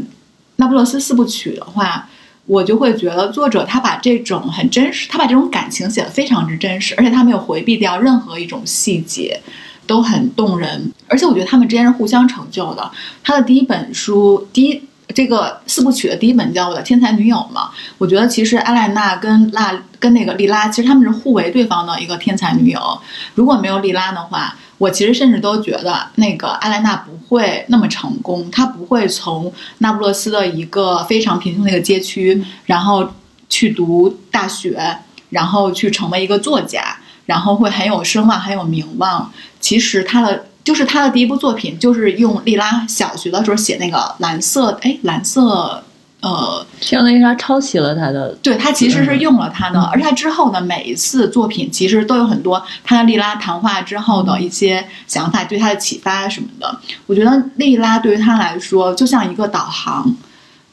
[0.58, 2.08] 那不勒斯四部曲》的话。
[2.48, 9.40] 我就会觉得作者他把这种很真实，他把这种感情写的非常之真实，而且他没有回避掉任何一种细节，
[9.86, 10.92] 都很动人。
[11.08, 12.92] 而且我觉得他们之间是互相成就的。
[13.24, 14.82] 他的第一本书，第一
[15.14, 23.00] 这个四部曲的第一本叫《我的天才女友》嘛，我觉得其实艾莱娜跟拉跟那个莉拉，其实他们是互为对方的一个天才女友。
[23.36, 24.56] 如果没有莉拉的话。
[24.82, 33.08] 我其实甚至都觉得，那个艾莱娜不会那么成功，她不会从那不勒斯的一个非常贫穷的一个街区，然后
[33.48, 34.98] 去读大学，
[35.30, 36.98] 然后去成为一个作家，
[37.28, 39.32] 然后会很有声望、很有名望。
[39.60, 45.84] 其实她的就是他的第一部作品，就是用莉拉小学的时候写那个蓝色，哎，蓝色。
[46.22, 56.78] 呃，相当于他抄袭了他的，对他其实是用了他的，而他之后呢每一次作品其实都有很多他跟莉拉谈话之后的一些想法，对他的启发什么的。
[57.08, 60.16] 我觉得莉拉对于他来说就像一个导航，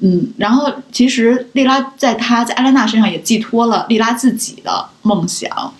[0.00, 5.72] 嗯，然后其实莉拉在他在艾莲娜身上也寄托了莉拉自己的梦想，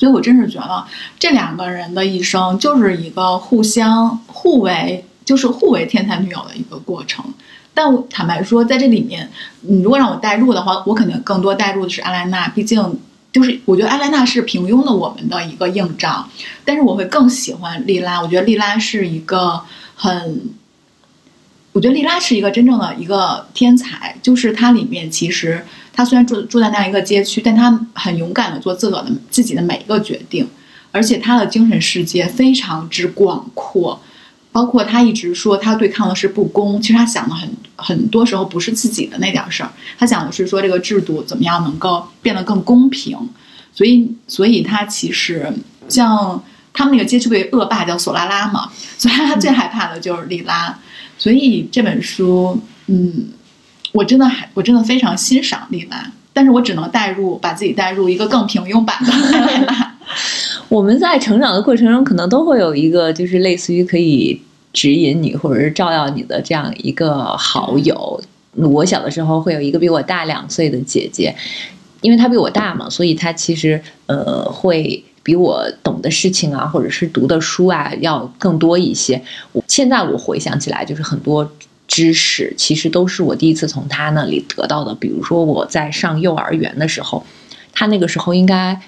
[0.00, 0.82] 所以我真是觉得
[1.18, 7.22] 这两个人的一生就是一个互相互为，就是互为天才女友的一个过程。
[7.74, 9.30] 但我坦白说，在这里面，
[9.60, 12.48] 你如果让我代入的话，我肯定更多代入的是阿莱娜。
[12.48, 12.98] 毕竟，
[13.30, 16.26] 就是我觉得阿莱娜是平庸的我们的一个映照。
[16.64, 18.22] 但是我会更喜欢莉拉。
[18.22, 19.60] 我觉得莉拉是一个
[19.94, 20.50] 很，
[21.72, 24.16] 我觉得莉拉是一个真正的一个天才。
[24.22, 25.62] 就是她里面其实
[26.00, 30.48] 他虽然住住在那样一个街区，但他很勇敢的做自个的自己的每一个决定，
[30.92, 34.00] 而且他的精神世界非常之广阔。
[34.52, 43.16] 包括他一直说他对抗的是不公，其实他想的很很多时候不是自己的那点事儿，他想的是说这个制度怎么样能够变得更公平。
[43.72, 45.52] 所以，所以他其实
[45.88, 46.42] 像
[46.72, 50.76] 他们那个街区被恶霸叫索拉拉嘛，所以他最害怕的就是莉拉。
[51.16, 53.28] 所以这本书，嗯，
[53.92, 59.94] 我真的还我真的非常欣赏莉拉，但是我只能带入把自己带入一个更平庸版的莉拉。
[60.68, 64.40] 我们在成长的过程中，可能都会有一个就是类似于可以
[64.72, 68.20] 指引你或者是照耀你的这样一个好友。
[68.54, 71.34] 我小的时候会有一个比我大两岁的姐姐，
[72.00, 79.20] 因为她比我大嘛，所以她其实呃会比我懂的事情啊，或者是读的书啊要更多一些。
[79.52, 81.48] 我现在我回想起来，就是很多
[81.90, 84.94] 知识其实都是我第一次从他那里得到的。
[84.94, 87.26] 比如说我在上幼儿园的时候，
[87.74, 88.80] 他那个时候应该。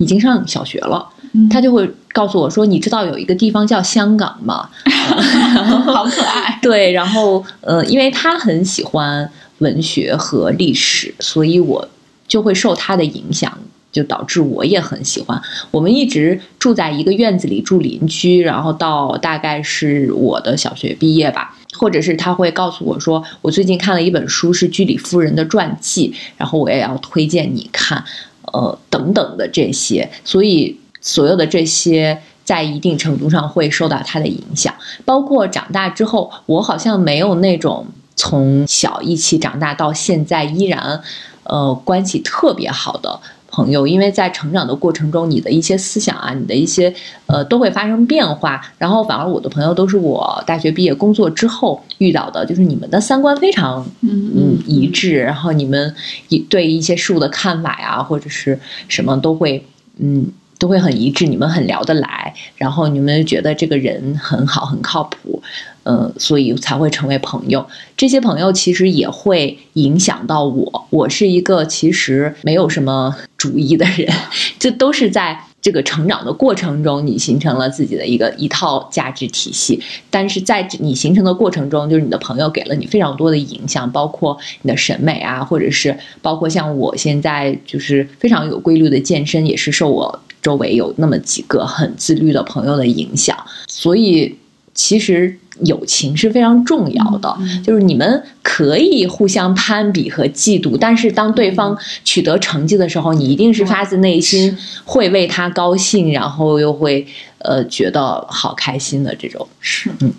[0.00, 1.04] 已经上小学了，
[1.50, 4.70] 他就会告诉我说：“你知道有一个地方叫香港吗？”
[5.92, 6.56] 好可爱。
[6.62, 9.28] 对，然后呃，因为他很喜欢
[9.58, 11.88] 文学和历史，所以我
[12.28, 13.58] 就会受他的影响，
[13.90, 15.42] 就导致我也很喜欢。
[15.72, 28.04] 我们一直住在一个院子里，住邻居，然后到大概是我的小学毕业吧，或者是他会告诉我说：“我最近看了一本书，是居里夫人的传记，然后我也要推荐你看。”
[28.50, 34.74] 呃，等等的这些，所以所有的这些在一定程度上会受到他的影响。
[35.04, 41.02] 包括长大之后，我好像没有那种从小一起长大到现在依然，
[41.42, 43.20] 呃，关系特别好的
[43.58, 46.94] 朋友，因为在成长的过程中，你的一些思想啊，你的一些
[47.26, 48.64] 呃，都会发生变化。
[48.78, 55.92] 然后反而我的朋友都是我大学毕业工作之后遇到的，就是你们的三观非常嗯一致，然后你们
[56.28, 58.56] 一对一些事物的看法呀，或者是
[58.86, 59.64] 什么都会
[59.98, 60.24] 嗯
[60.60, 65.42] 都会很一致，你们很聊得来，然后你们觉得这个人很好，很靠谱。
[65.90, 67.66] 嗯，所以才会成为朋友。
[67.96, 70.86] 这些朋友其实也会影响到我。
[70.90, 74.06] 我是一个其实没有什么主义的人，
[74.58, 79.80] 这都是在这个成长的过程中，你形成了自己的一个一套价值体系。
[80.10, 93.36] 但是在你形成的过程中，就是你的朋友给了你非常多的影响，包括你的审美啊，或者是包括像我现在就是非常有规律的健身，也是受我周围有那么几个很自律的朋友的影响。
[93.68, 94.36] 所以
[94.74, 95.38] 其实。
[95.64, 107.06] 友情是非常重要的，就是你们可以互相攀比和嫉妒，但是当对方取得成绩的时候，你一定是发自内心会为他高兴，然后又会
[107.38, 109.46] 呃觉得好开心的这种。
[109.60, 110.12] 是，嗯，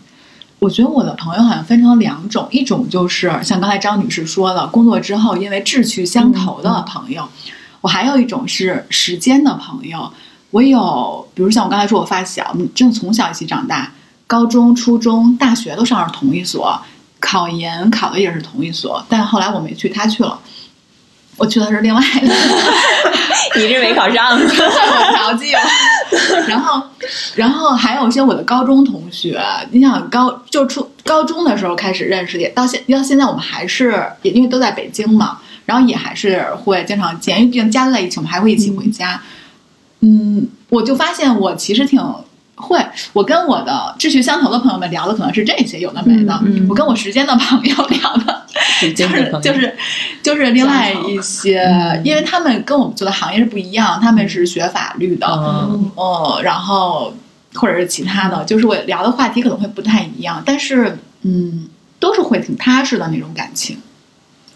[0.59, 7.23] 我觉得我的朋友好像分成两种，一种就是像刚才张女士说的，工作之后因为志趣相投的朋友；
[7.81, 10.11] 我还有一种是时间的朋友。
[10.51, 13.91] 我有，比如像我刚才说，我发小，我们真的从小一起长大。
[14.29, 16.79] 高中、初中、大学都上了同一所，
[17.19, 20.39] 考研考的也是同一所，但后来我没去，他去了，
[21.35, 22.35] 我去的是另外的，
[23.57, 25.59] 你是没考上，我调剂了。
[26.47, 26.79] 然后，
[27.33, 39.19] 然后还有一些我的高中同学，你想高就初高中的时候开始认识，的到现到现在我们还是也因为都在北京嘛，然后也还是会经常见，因为毕竟家都在一起，我们还会一起回家。
[40.01, 41.99] 嗯，我就发现我其实挺。
[42.59, 42.77] 会，
[43.13, 46.39] 我跟我的志趣相投的朋友们聊的可能是这些有的没的。
[46.67, 48.45] 我跟我时间的朋友 聊的，
[48.93, 49.75] 就是就是
[50.21, 51.63] 就是另外一些，
[52.03, 55.25] 因为他们跟我们做的行业是不一样，他们是学法律的，
[55.95, 57.13] 哦，然后
[57.55, 61.67] 或者是其他的，就是我聊的话题可能会不太一样，但是嗯，
[61.99, 63.77] 都是会挺踏实的那种感情。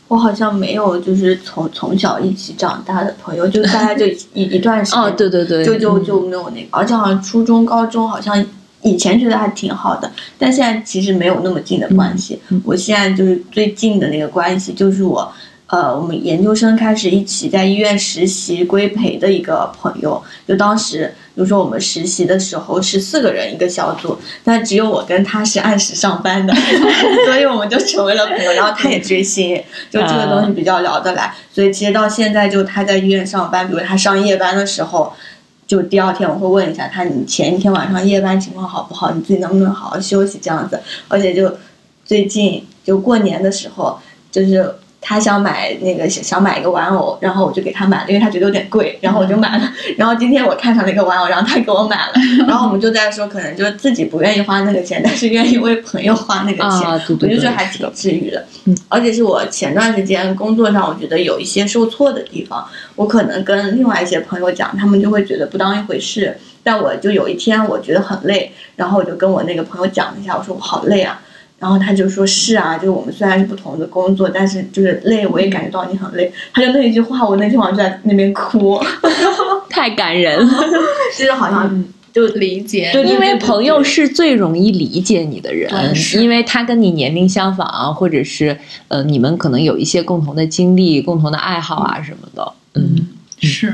[0.08, 8.46] 我好像没有，就是从从小一起长大的朋友，就大家就一一段时间，哦，对对对，就就就没有那个，而且好像初中、高中好像
[8.82, 12.40] 以前觉得还挺好的，但现在其实没有那么近的关系。
[12.64, 15.32] 我现在就是最近的那个关系，就是我。
[15.74, 26.54] 呃，我们研究生开始一起在医院实习规培的一个朋友，就当时，比如说我们实习的时候是四个人一个小组，但只有我跟他是按时上班的，
[27.26, 28.52] 所以我们就成为了朋友。
[28.52, 29.56] 然后他也追星，
[29.90, 35.12] 就这个东西比较聊得来，所以其实到现在就他在医院上班，比如他上夜班的时候，
[35.66, 39.10] 就第二天我会问一下他，你前一天晚上夜班情况好不好？
[39.10, 40.80] 你自己能不能好好休息这样子？
[41.08, 41.52] 而且就
[42.06, 43.98] 最近就过年的时候，
[44.32, 44.76] 就是。
[45.04, 49.70] 他想买那个想想买一个玩偶，然后我就给他买了，因为他觉得有点贵，然后我就买了。
[49.98, 52.14] 然后今天我看上了一个玩偶，然后他给我买了，
[52.48, 58.46] 然后我们就在说，可能就是自己不愿意花那个钱，但是愿意为朋友花那个钱，啊对对对我就觉得还挺治愈的。
[58.66, 66.38] 嗯，而且是我前段时间工作上，我觉得有一些受挫的地方，我可能跟另外一些朋友讲，他们就会觉得不当一回事。
[66.66, 71.20] 但我就有一天我觉得很累，然后我就跟我那个朋友讲了一下，我说我好累啊。
[71.64, 78.78] 然后他就说：“是啊，就是我们虽然是不同的工作，但是就是累，我也感觉到你很累。”他就那一句话，我那天晚上就在那边哭，
[79.72, 80.54] 太感人了。
[81.18, 85.72] 就是好像就理解，对因为朋友是最容易理解你的人
[86.20, 88.60] 因为他跟你年龄相仿，或者是
[88.90, 92.52] 呃，你们可能有一些共同的经历、共同的爱好啊什么的。
[92.74, 93.08] 嗯，
[93.40, 93.74] 是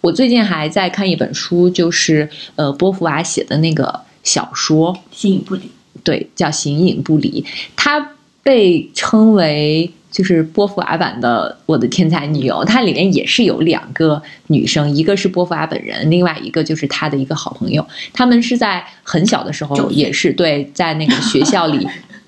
[0.00, 5.62] 我最近还在看一本书，就是呃波伏娃写的那个小说，形影不离。
[6.02, 7.42] 对，叫《形影不离》，
[7.76, 17.86] 她被称为就是波伏娃版的《我的天才女友》，它里面也是有两个女生，一个是波伏娃本人，另外一个就是她的一个好朋友。
[18.12, 21.86] 他们是在很小的时候，也是对在那个学校里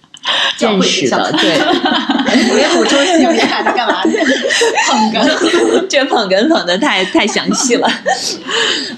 [0.61, 1.59] 认识的，对。
[2.33, 4.03] 我也补充一下，你俩在干嘛？
[4.89, 5.87] 捧哏。
[5.89, 7.89] 这捧哏捧的太太详细了，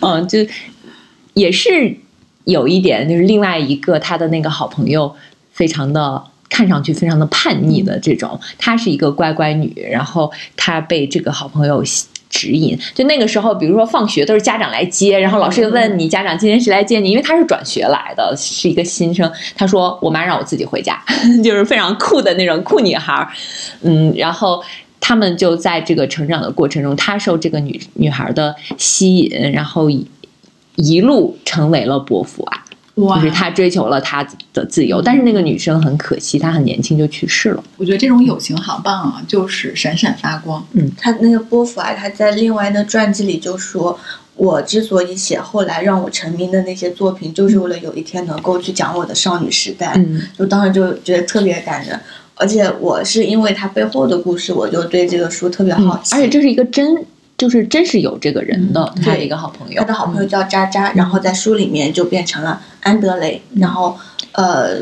[0.01, 0.39] 嗯，就
[1.33, 1.97] 也是
[2.45, 5.15] 有一点，就是另外一个他的那个好朋友，
[5.53, 11.83] 非常的看上去非常的叛逆的这种，她是一个乖乖女，然后她被这个好朋友。
[12.31, 19.31] 指引，就那个时候，比如说放学都是家长来接，然后老师就问你家长今天谁来接你，因为他是转学来的，是一个新生。
[19.55, 21.01] 他说我妈让我自己回家，
[21.45, 23.25] 就是非常酷的那种酷女孩，
[23.83, 24.61] 嗯，然后
[24.99, 30.05] 他们就在这个成长的过程中，他受这个女女孩的吸引，然后一
[30.77, 32.65] 一路成为了伯父啊，
[32.97, 37.65] 哇就是他追求了他的自由，但是那个女生很可惜，她很年轻就去世了。
[37.77, 40.65] 我觉得这种友情好棒啊，就是闪闪发光。
[40.73, 43.99] 嗯他那个波伏啊，他在另外的传记里就说，
[44.37, 49.93] 我之所以写后来让我成名的那些作品，就是为了有一天能够去讲我的少女时代。
[49.97, 51.99] 嗯就当时就觉得特别感人，
[52.35, 56.15] 而且我是因为他背后的故事，我就对这个书特别好奇。
[56.15, 57.05] 而且这是一个真，
[57.45, 59.85] 就是真是有这个人的，嗯他的一个好朋友他。
[59.85, 63.99] 的好朋友叫渣渣，然后在书里面就变成了安德雷，然后
[64.33, 64.79] 呃，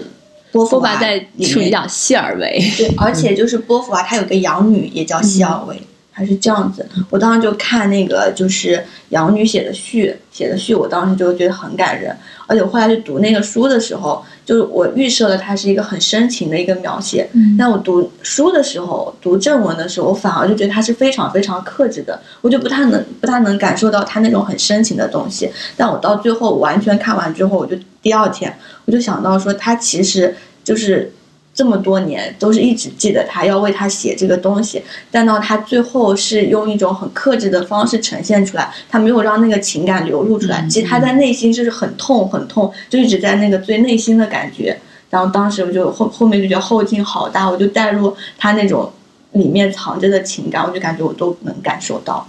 [0.52, 5.82] 波伏娃在里面书里叫希尔维，对，而且就是波伏娃，她有个养女也叫希尔维，
[6.12, 6.88] 还是这样子。
[7.10, 12.16] 我当时就看那个就是养女写的序，写的序，我当时就觉得很感人。
[12.46, 17.28] 而且我后来去读那个书的时候，就是我预设了它是一个很深情的一个描写。
[17.32, 25.51] 嗯但我读书的时候，读正文的时候，我反而就觉得它是非常非常克制的，我就不太能不太能感受到它那种很深情的东西。
[25.76, 28.53] 但我到最后完全看完之后，我就第二天
[28.84, 30.34] 我就想到说，它其实
[30.64, 31.12] 就是
[31.55, 40.62] 这么多年都是一直记得他要为他写这个东西，但到他最后是用一种很克制的方式呈现出来，他没有让那个情感流露出来。
[40.62, 44.78] 嗯其实他在内心就是很痛很痛，就一直在那个最内心的感觉。
[45.11, 48.90] 然后当时我就后后面就觉得后劲好大，我就带入他那种
[49.32, 52.26] 里面藏着的情感，我就感觉我都能感受到。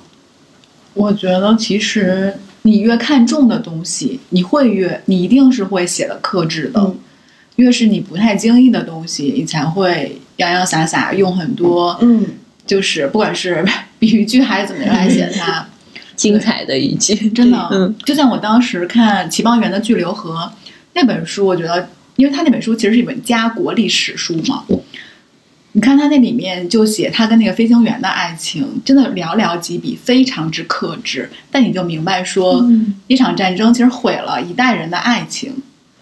[0.93, 6.81] 我觉得其实你越看重的东西，你会越，你一定是会写的克制的。
[6.81, 6.99] 嗯
[7.57, 12.25] 越是你不太经意的东西，你才会洋洋洒洒用很多，嗯，
[12.65, 13.63] 就是不管是
[13.99, 15.65] 比喻句还是怎么样来写它。
[16.15, 20.51] 精彩的一句，真的，嗯就像我当时看齐邦媛的《巨流河》
[20.93, 24.63] 那本书，我觉得，因为他那本书其实是一本家国历史书嘛。
[25.71, 31.27] 你看他那里面就写他跟那个飞行员的爱情，真的寥寥几笔，非常之克制。
[31.49, 35.51] 但你就明白说，嗯一场战争其实毁了一代人的爱情。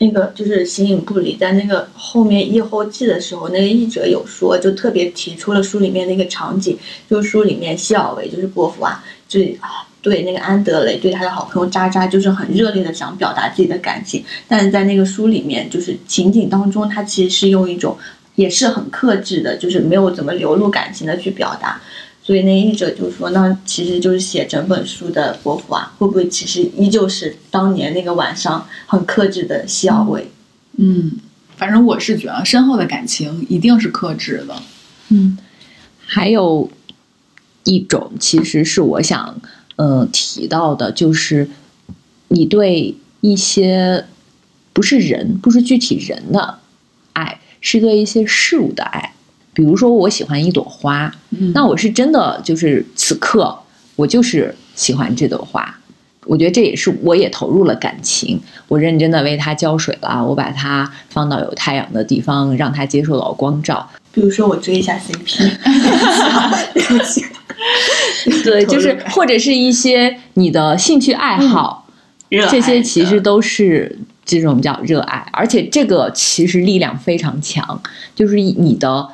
[0.01, 6.75] 那个就是形影不离，在那个后面译后记的时候，那个译者有说，就特别提出了书里面那个场景，
[7.07, 9.39] 就是书里面希尔维就是波伏娃，就
[10.01, 17.95] 对那个安德雷对他的好朋友渣渣，就是很热烈的想表达自己的感情，但是在那个书里面，就是情景当中，他其实是用一种
[18.33, 21.79] 也是很克制的，就是没有怎么流露感情的去表达。
[22.23, 30.29] 所以那译者就说，那其实就是写整本书的伯父啊，会不会其实依旧是当年那个晚上很克制的西奥维？
[30.77, 31.13] 嗯，
[31.57, 34.55] 反正我是觉得深厚的感情一定是克制的。
[35.09, 35.37] 嗯，
[36.05, 36.69] 还有
[37.63, 39.41] 一种其实是我想
[39.75, 41.49] 呃提到的，就是
[42.27, 44.05] 你对一些
[44.73, 46.59] 不是人，不是具体人的
[47.13, 49.10] 爱，是对一些事物的爱。
[49.53, 53.57] 比如说，我喜欢一朵花，嗯那我是真的就是此刻
[53.95, 55.77] 我就是喜欢这朵花。
[56.25, 63.89] 我觉得这也是我也投入了感情，我认真的为它浇水了，我把它放到有太阳的地方，让它接受到光照。
[64.13, 65.51] 比如说我追一下 CP，
[68.43, 71.87] 对就是或者是一些你的兴趣爱好，
[72.29, 77.81] 这些其实都是这种叫热爱，而且这个其实力量非常强，
[78.13, 79.07] 就是你的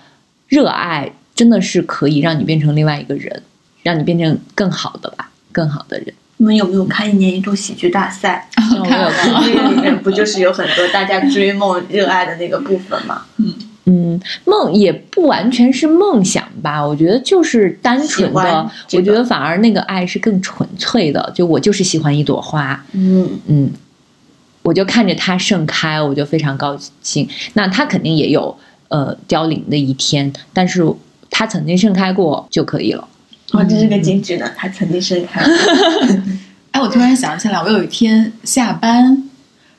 [0.47, 3.43] 热爱真的是可以让你变成另外一个人，
[3.83, 6.13] 让你变成更好的吧，更好的人。
[6.37, 8.47] 你们有没有看一年一度喜剧大赛？
[8.55, 13.23] 我有看那个里面不就是有很多大家追梦、热爱的那个部分吗？
[13.37, 13.53] 嗯
[13.89, 23.71] 嗯，梦也不完全是梦想吧，我觉得就是单纯的，这个我觉得反而那个爱是更纯粹的，就我就是喜欢一朵花，嗯，嗯，
[24.61, 27.27] 我就看着它盛开，我就非常高兴。
[27.53, 28.55] 那它肯定也有
[28.89, 30.85] 呃凋零的一天，但是
[31.29, 33.07] 它曾经盛开过就可以了。
[33.53, 35.41] 哇，这是个金句呢，它曾经盛开。
[36.71, 39.23] 哎，我突然想起来，我有一天下班，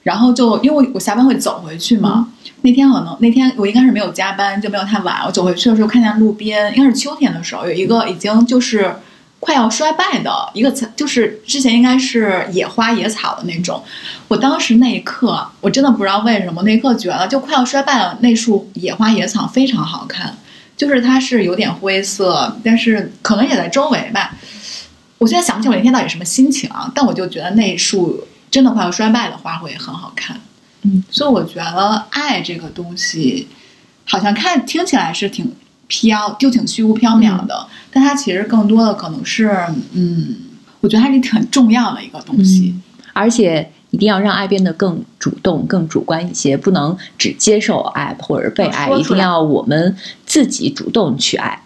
[0.02, 2.28] 然后就因为我我下班会走回去嘛，
[2.62, 5.22] 那天可能那天我应该是没有加班，就没有太晚。
[5.26, 8.94] 我走回去的时候，看见路边应该是秋天的时候，有一个已经就是
[9.40, 13.82] 快要衰败的一个草，就是之前应该是野花野草的那种。
[14.26, 20.36] 我当时那一刻，我真的不知道为什么，那一刻觉得就快要衰败的那束野花野草非常好看，
[20.76, 24.34] 就是它是有点灰色，但是可能也在周围吧。
[25.18, 30.40] 我现在想不起我那天到底什么心情啊，但我就觉得那束真的快要衰败的花会很好看。
[30.82, 33.48] 嗯，所以我觉得爱这个东西，
[34.04, 35.52] 好像看听起来是挺
[35.88, 39.50] 飘，就挺虚无缥缈的，但它其实更多的可能是，
[39.94, 40.36] 嗯，
[40.80, 42.72] 我觉得它是很重要的一个东西。
[43.12, 51.60] 而且一定要让爱变得更主动、更主观一些，不能只接受爱或者被爱，一定要我们自己主动去爱，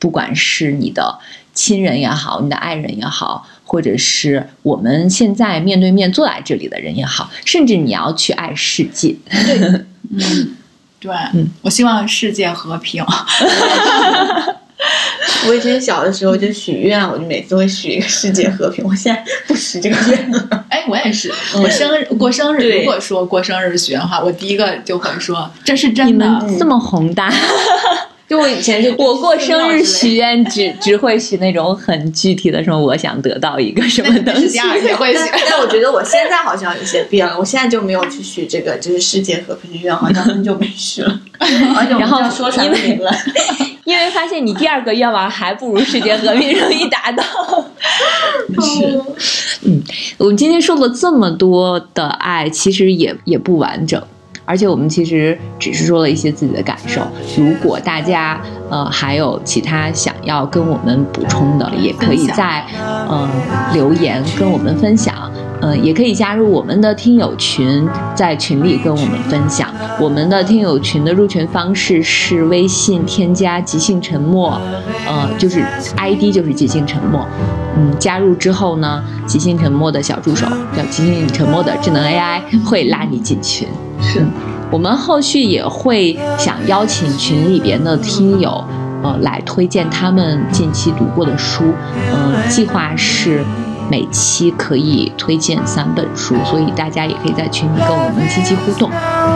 [0.00, 1.16] 不管是你的
[1.54, 9.14] 亲人也好，你的爱人也好，或者是我们现在面对面坐在这里的人也好，甚至你要去爱世界。
[10.10, 10.56] 嗯，
[10.98, 13.04] 对，嗯我希望世界和平。
[15.48, 18.84] 我以前小的时候就许愿，我就每次会许一个世界和平。
[18.84, 20.48] 我现在不许这个愿了。
[20.68, 26.26] 哎，我也是，我生日过生日，如果说过生日许愿的话，我第一个就会说这是真的。
[26.26, 27.32] 们这么宏大，
[28.28, 34.58] 就我以前就我过生日许许愿只只会许那种很具体的，说我想得到一个什么东西那是 第。
[34.58, 35.60] 二也会许但。
[35.60, 41.20] 我觉得我现在好像有些变了，我现在就没有去许这个就是世界和平的愿，好像很久没许了。
[41.38, 43.00] 而且我们然后说出来因为。
[43.86, 47.22] 因为发现你第二个愿望还不如世界和平容易达到。
[48.60, 49.00] 是，
[49.62, 49.80] 嗯
[50.18, 54.02] 我们今天说了这么多的爱，其实也也不完整，
[54.46, 57.02] 而且我们其实只是说了一些自己的感受。
[57.36, 58.40] 如果大家
[58.70, 62.64] 呃还有其他想要跟我们补充的，也可以在
[63.08, 63.30] 嗯、呃
[63.74, 65.30] 留言跟我们分享。
[65.62, 69.68] 嗯、也可以加入我们的听友群，在群里跟我们分享。
[69.98, 74.60] 我们的听友群的入群方式是微信添加“即兴沉默”，
[75.08, 75.64] 呃，就是
[75.96, 77.26] ID 就是“即兴沉默”。
[77.78, 80.46] 嗯，加入之后呢，即兴沉默的小助手
[80.76, 83.66] 叫即兴沉默的智能 AI 会拉你进群。
[84.00, 84.30] 是嗯
[84.68, 88.64] 我们后续也会想邀请群里边的听友，
[89.00, 91.62] 呃，来推荐他们近期读过的书。
[92.12, 93.44] 嗯、计划是
[93.90, 98.90] 每期可以推荐三本书，所以大家也可以在群里跟我们积极互动。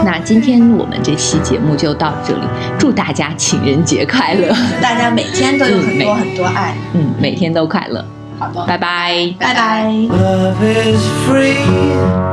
[0.05, 2.41] 那今天我们这期节目就到这里，
[2.77, 4.53] 祝大家情人节快乐！
[4.81, 6.75] 大家每天都有很多很多爱。
[6.93, 8.03] 嗯，每天都快乐，
[8.39, 8.65] 好的。
[8.65, 9.33] 拜拜。
[9.39, 9.87] 拜拜。
[10.09, 12.30] Love is free.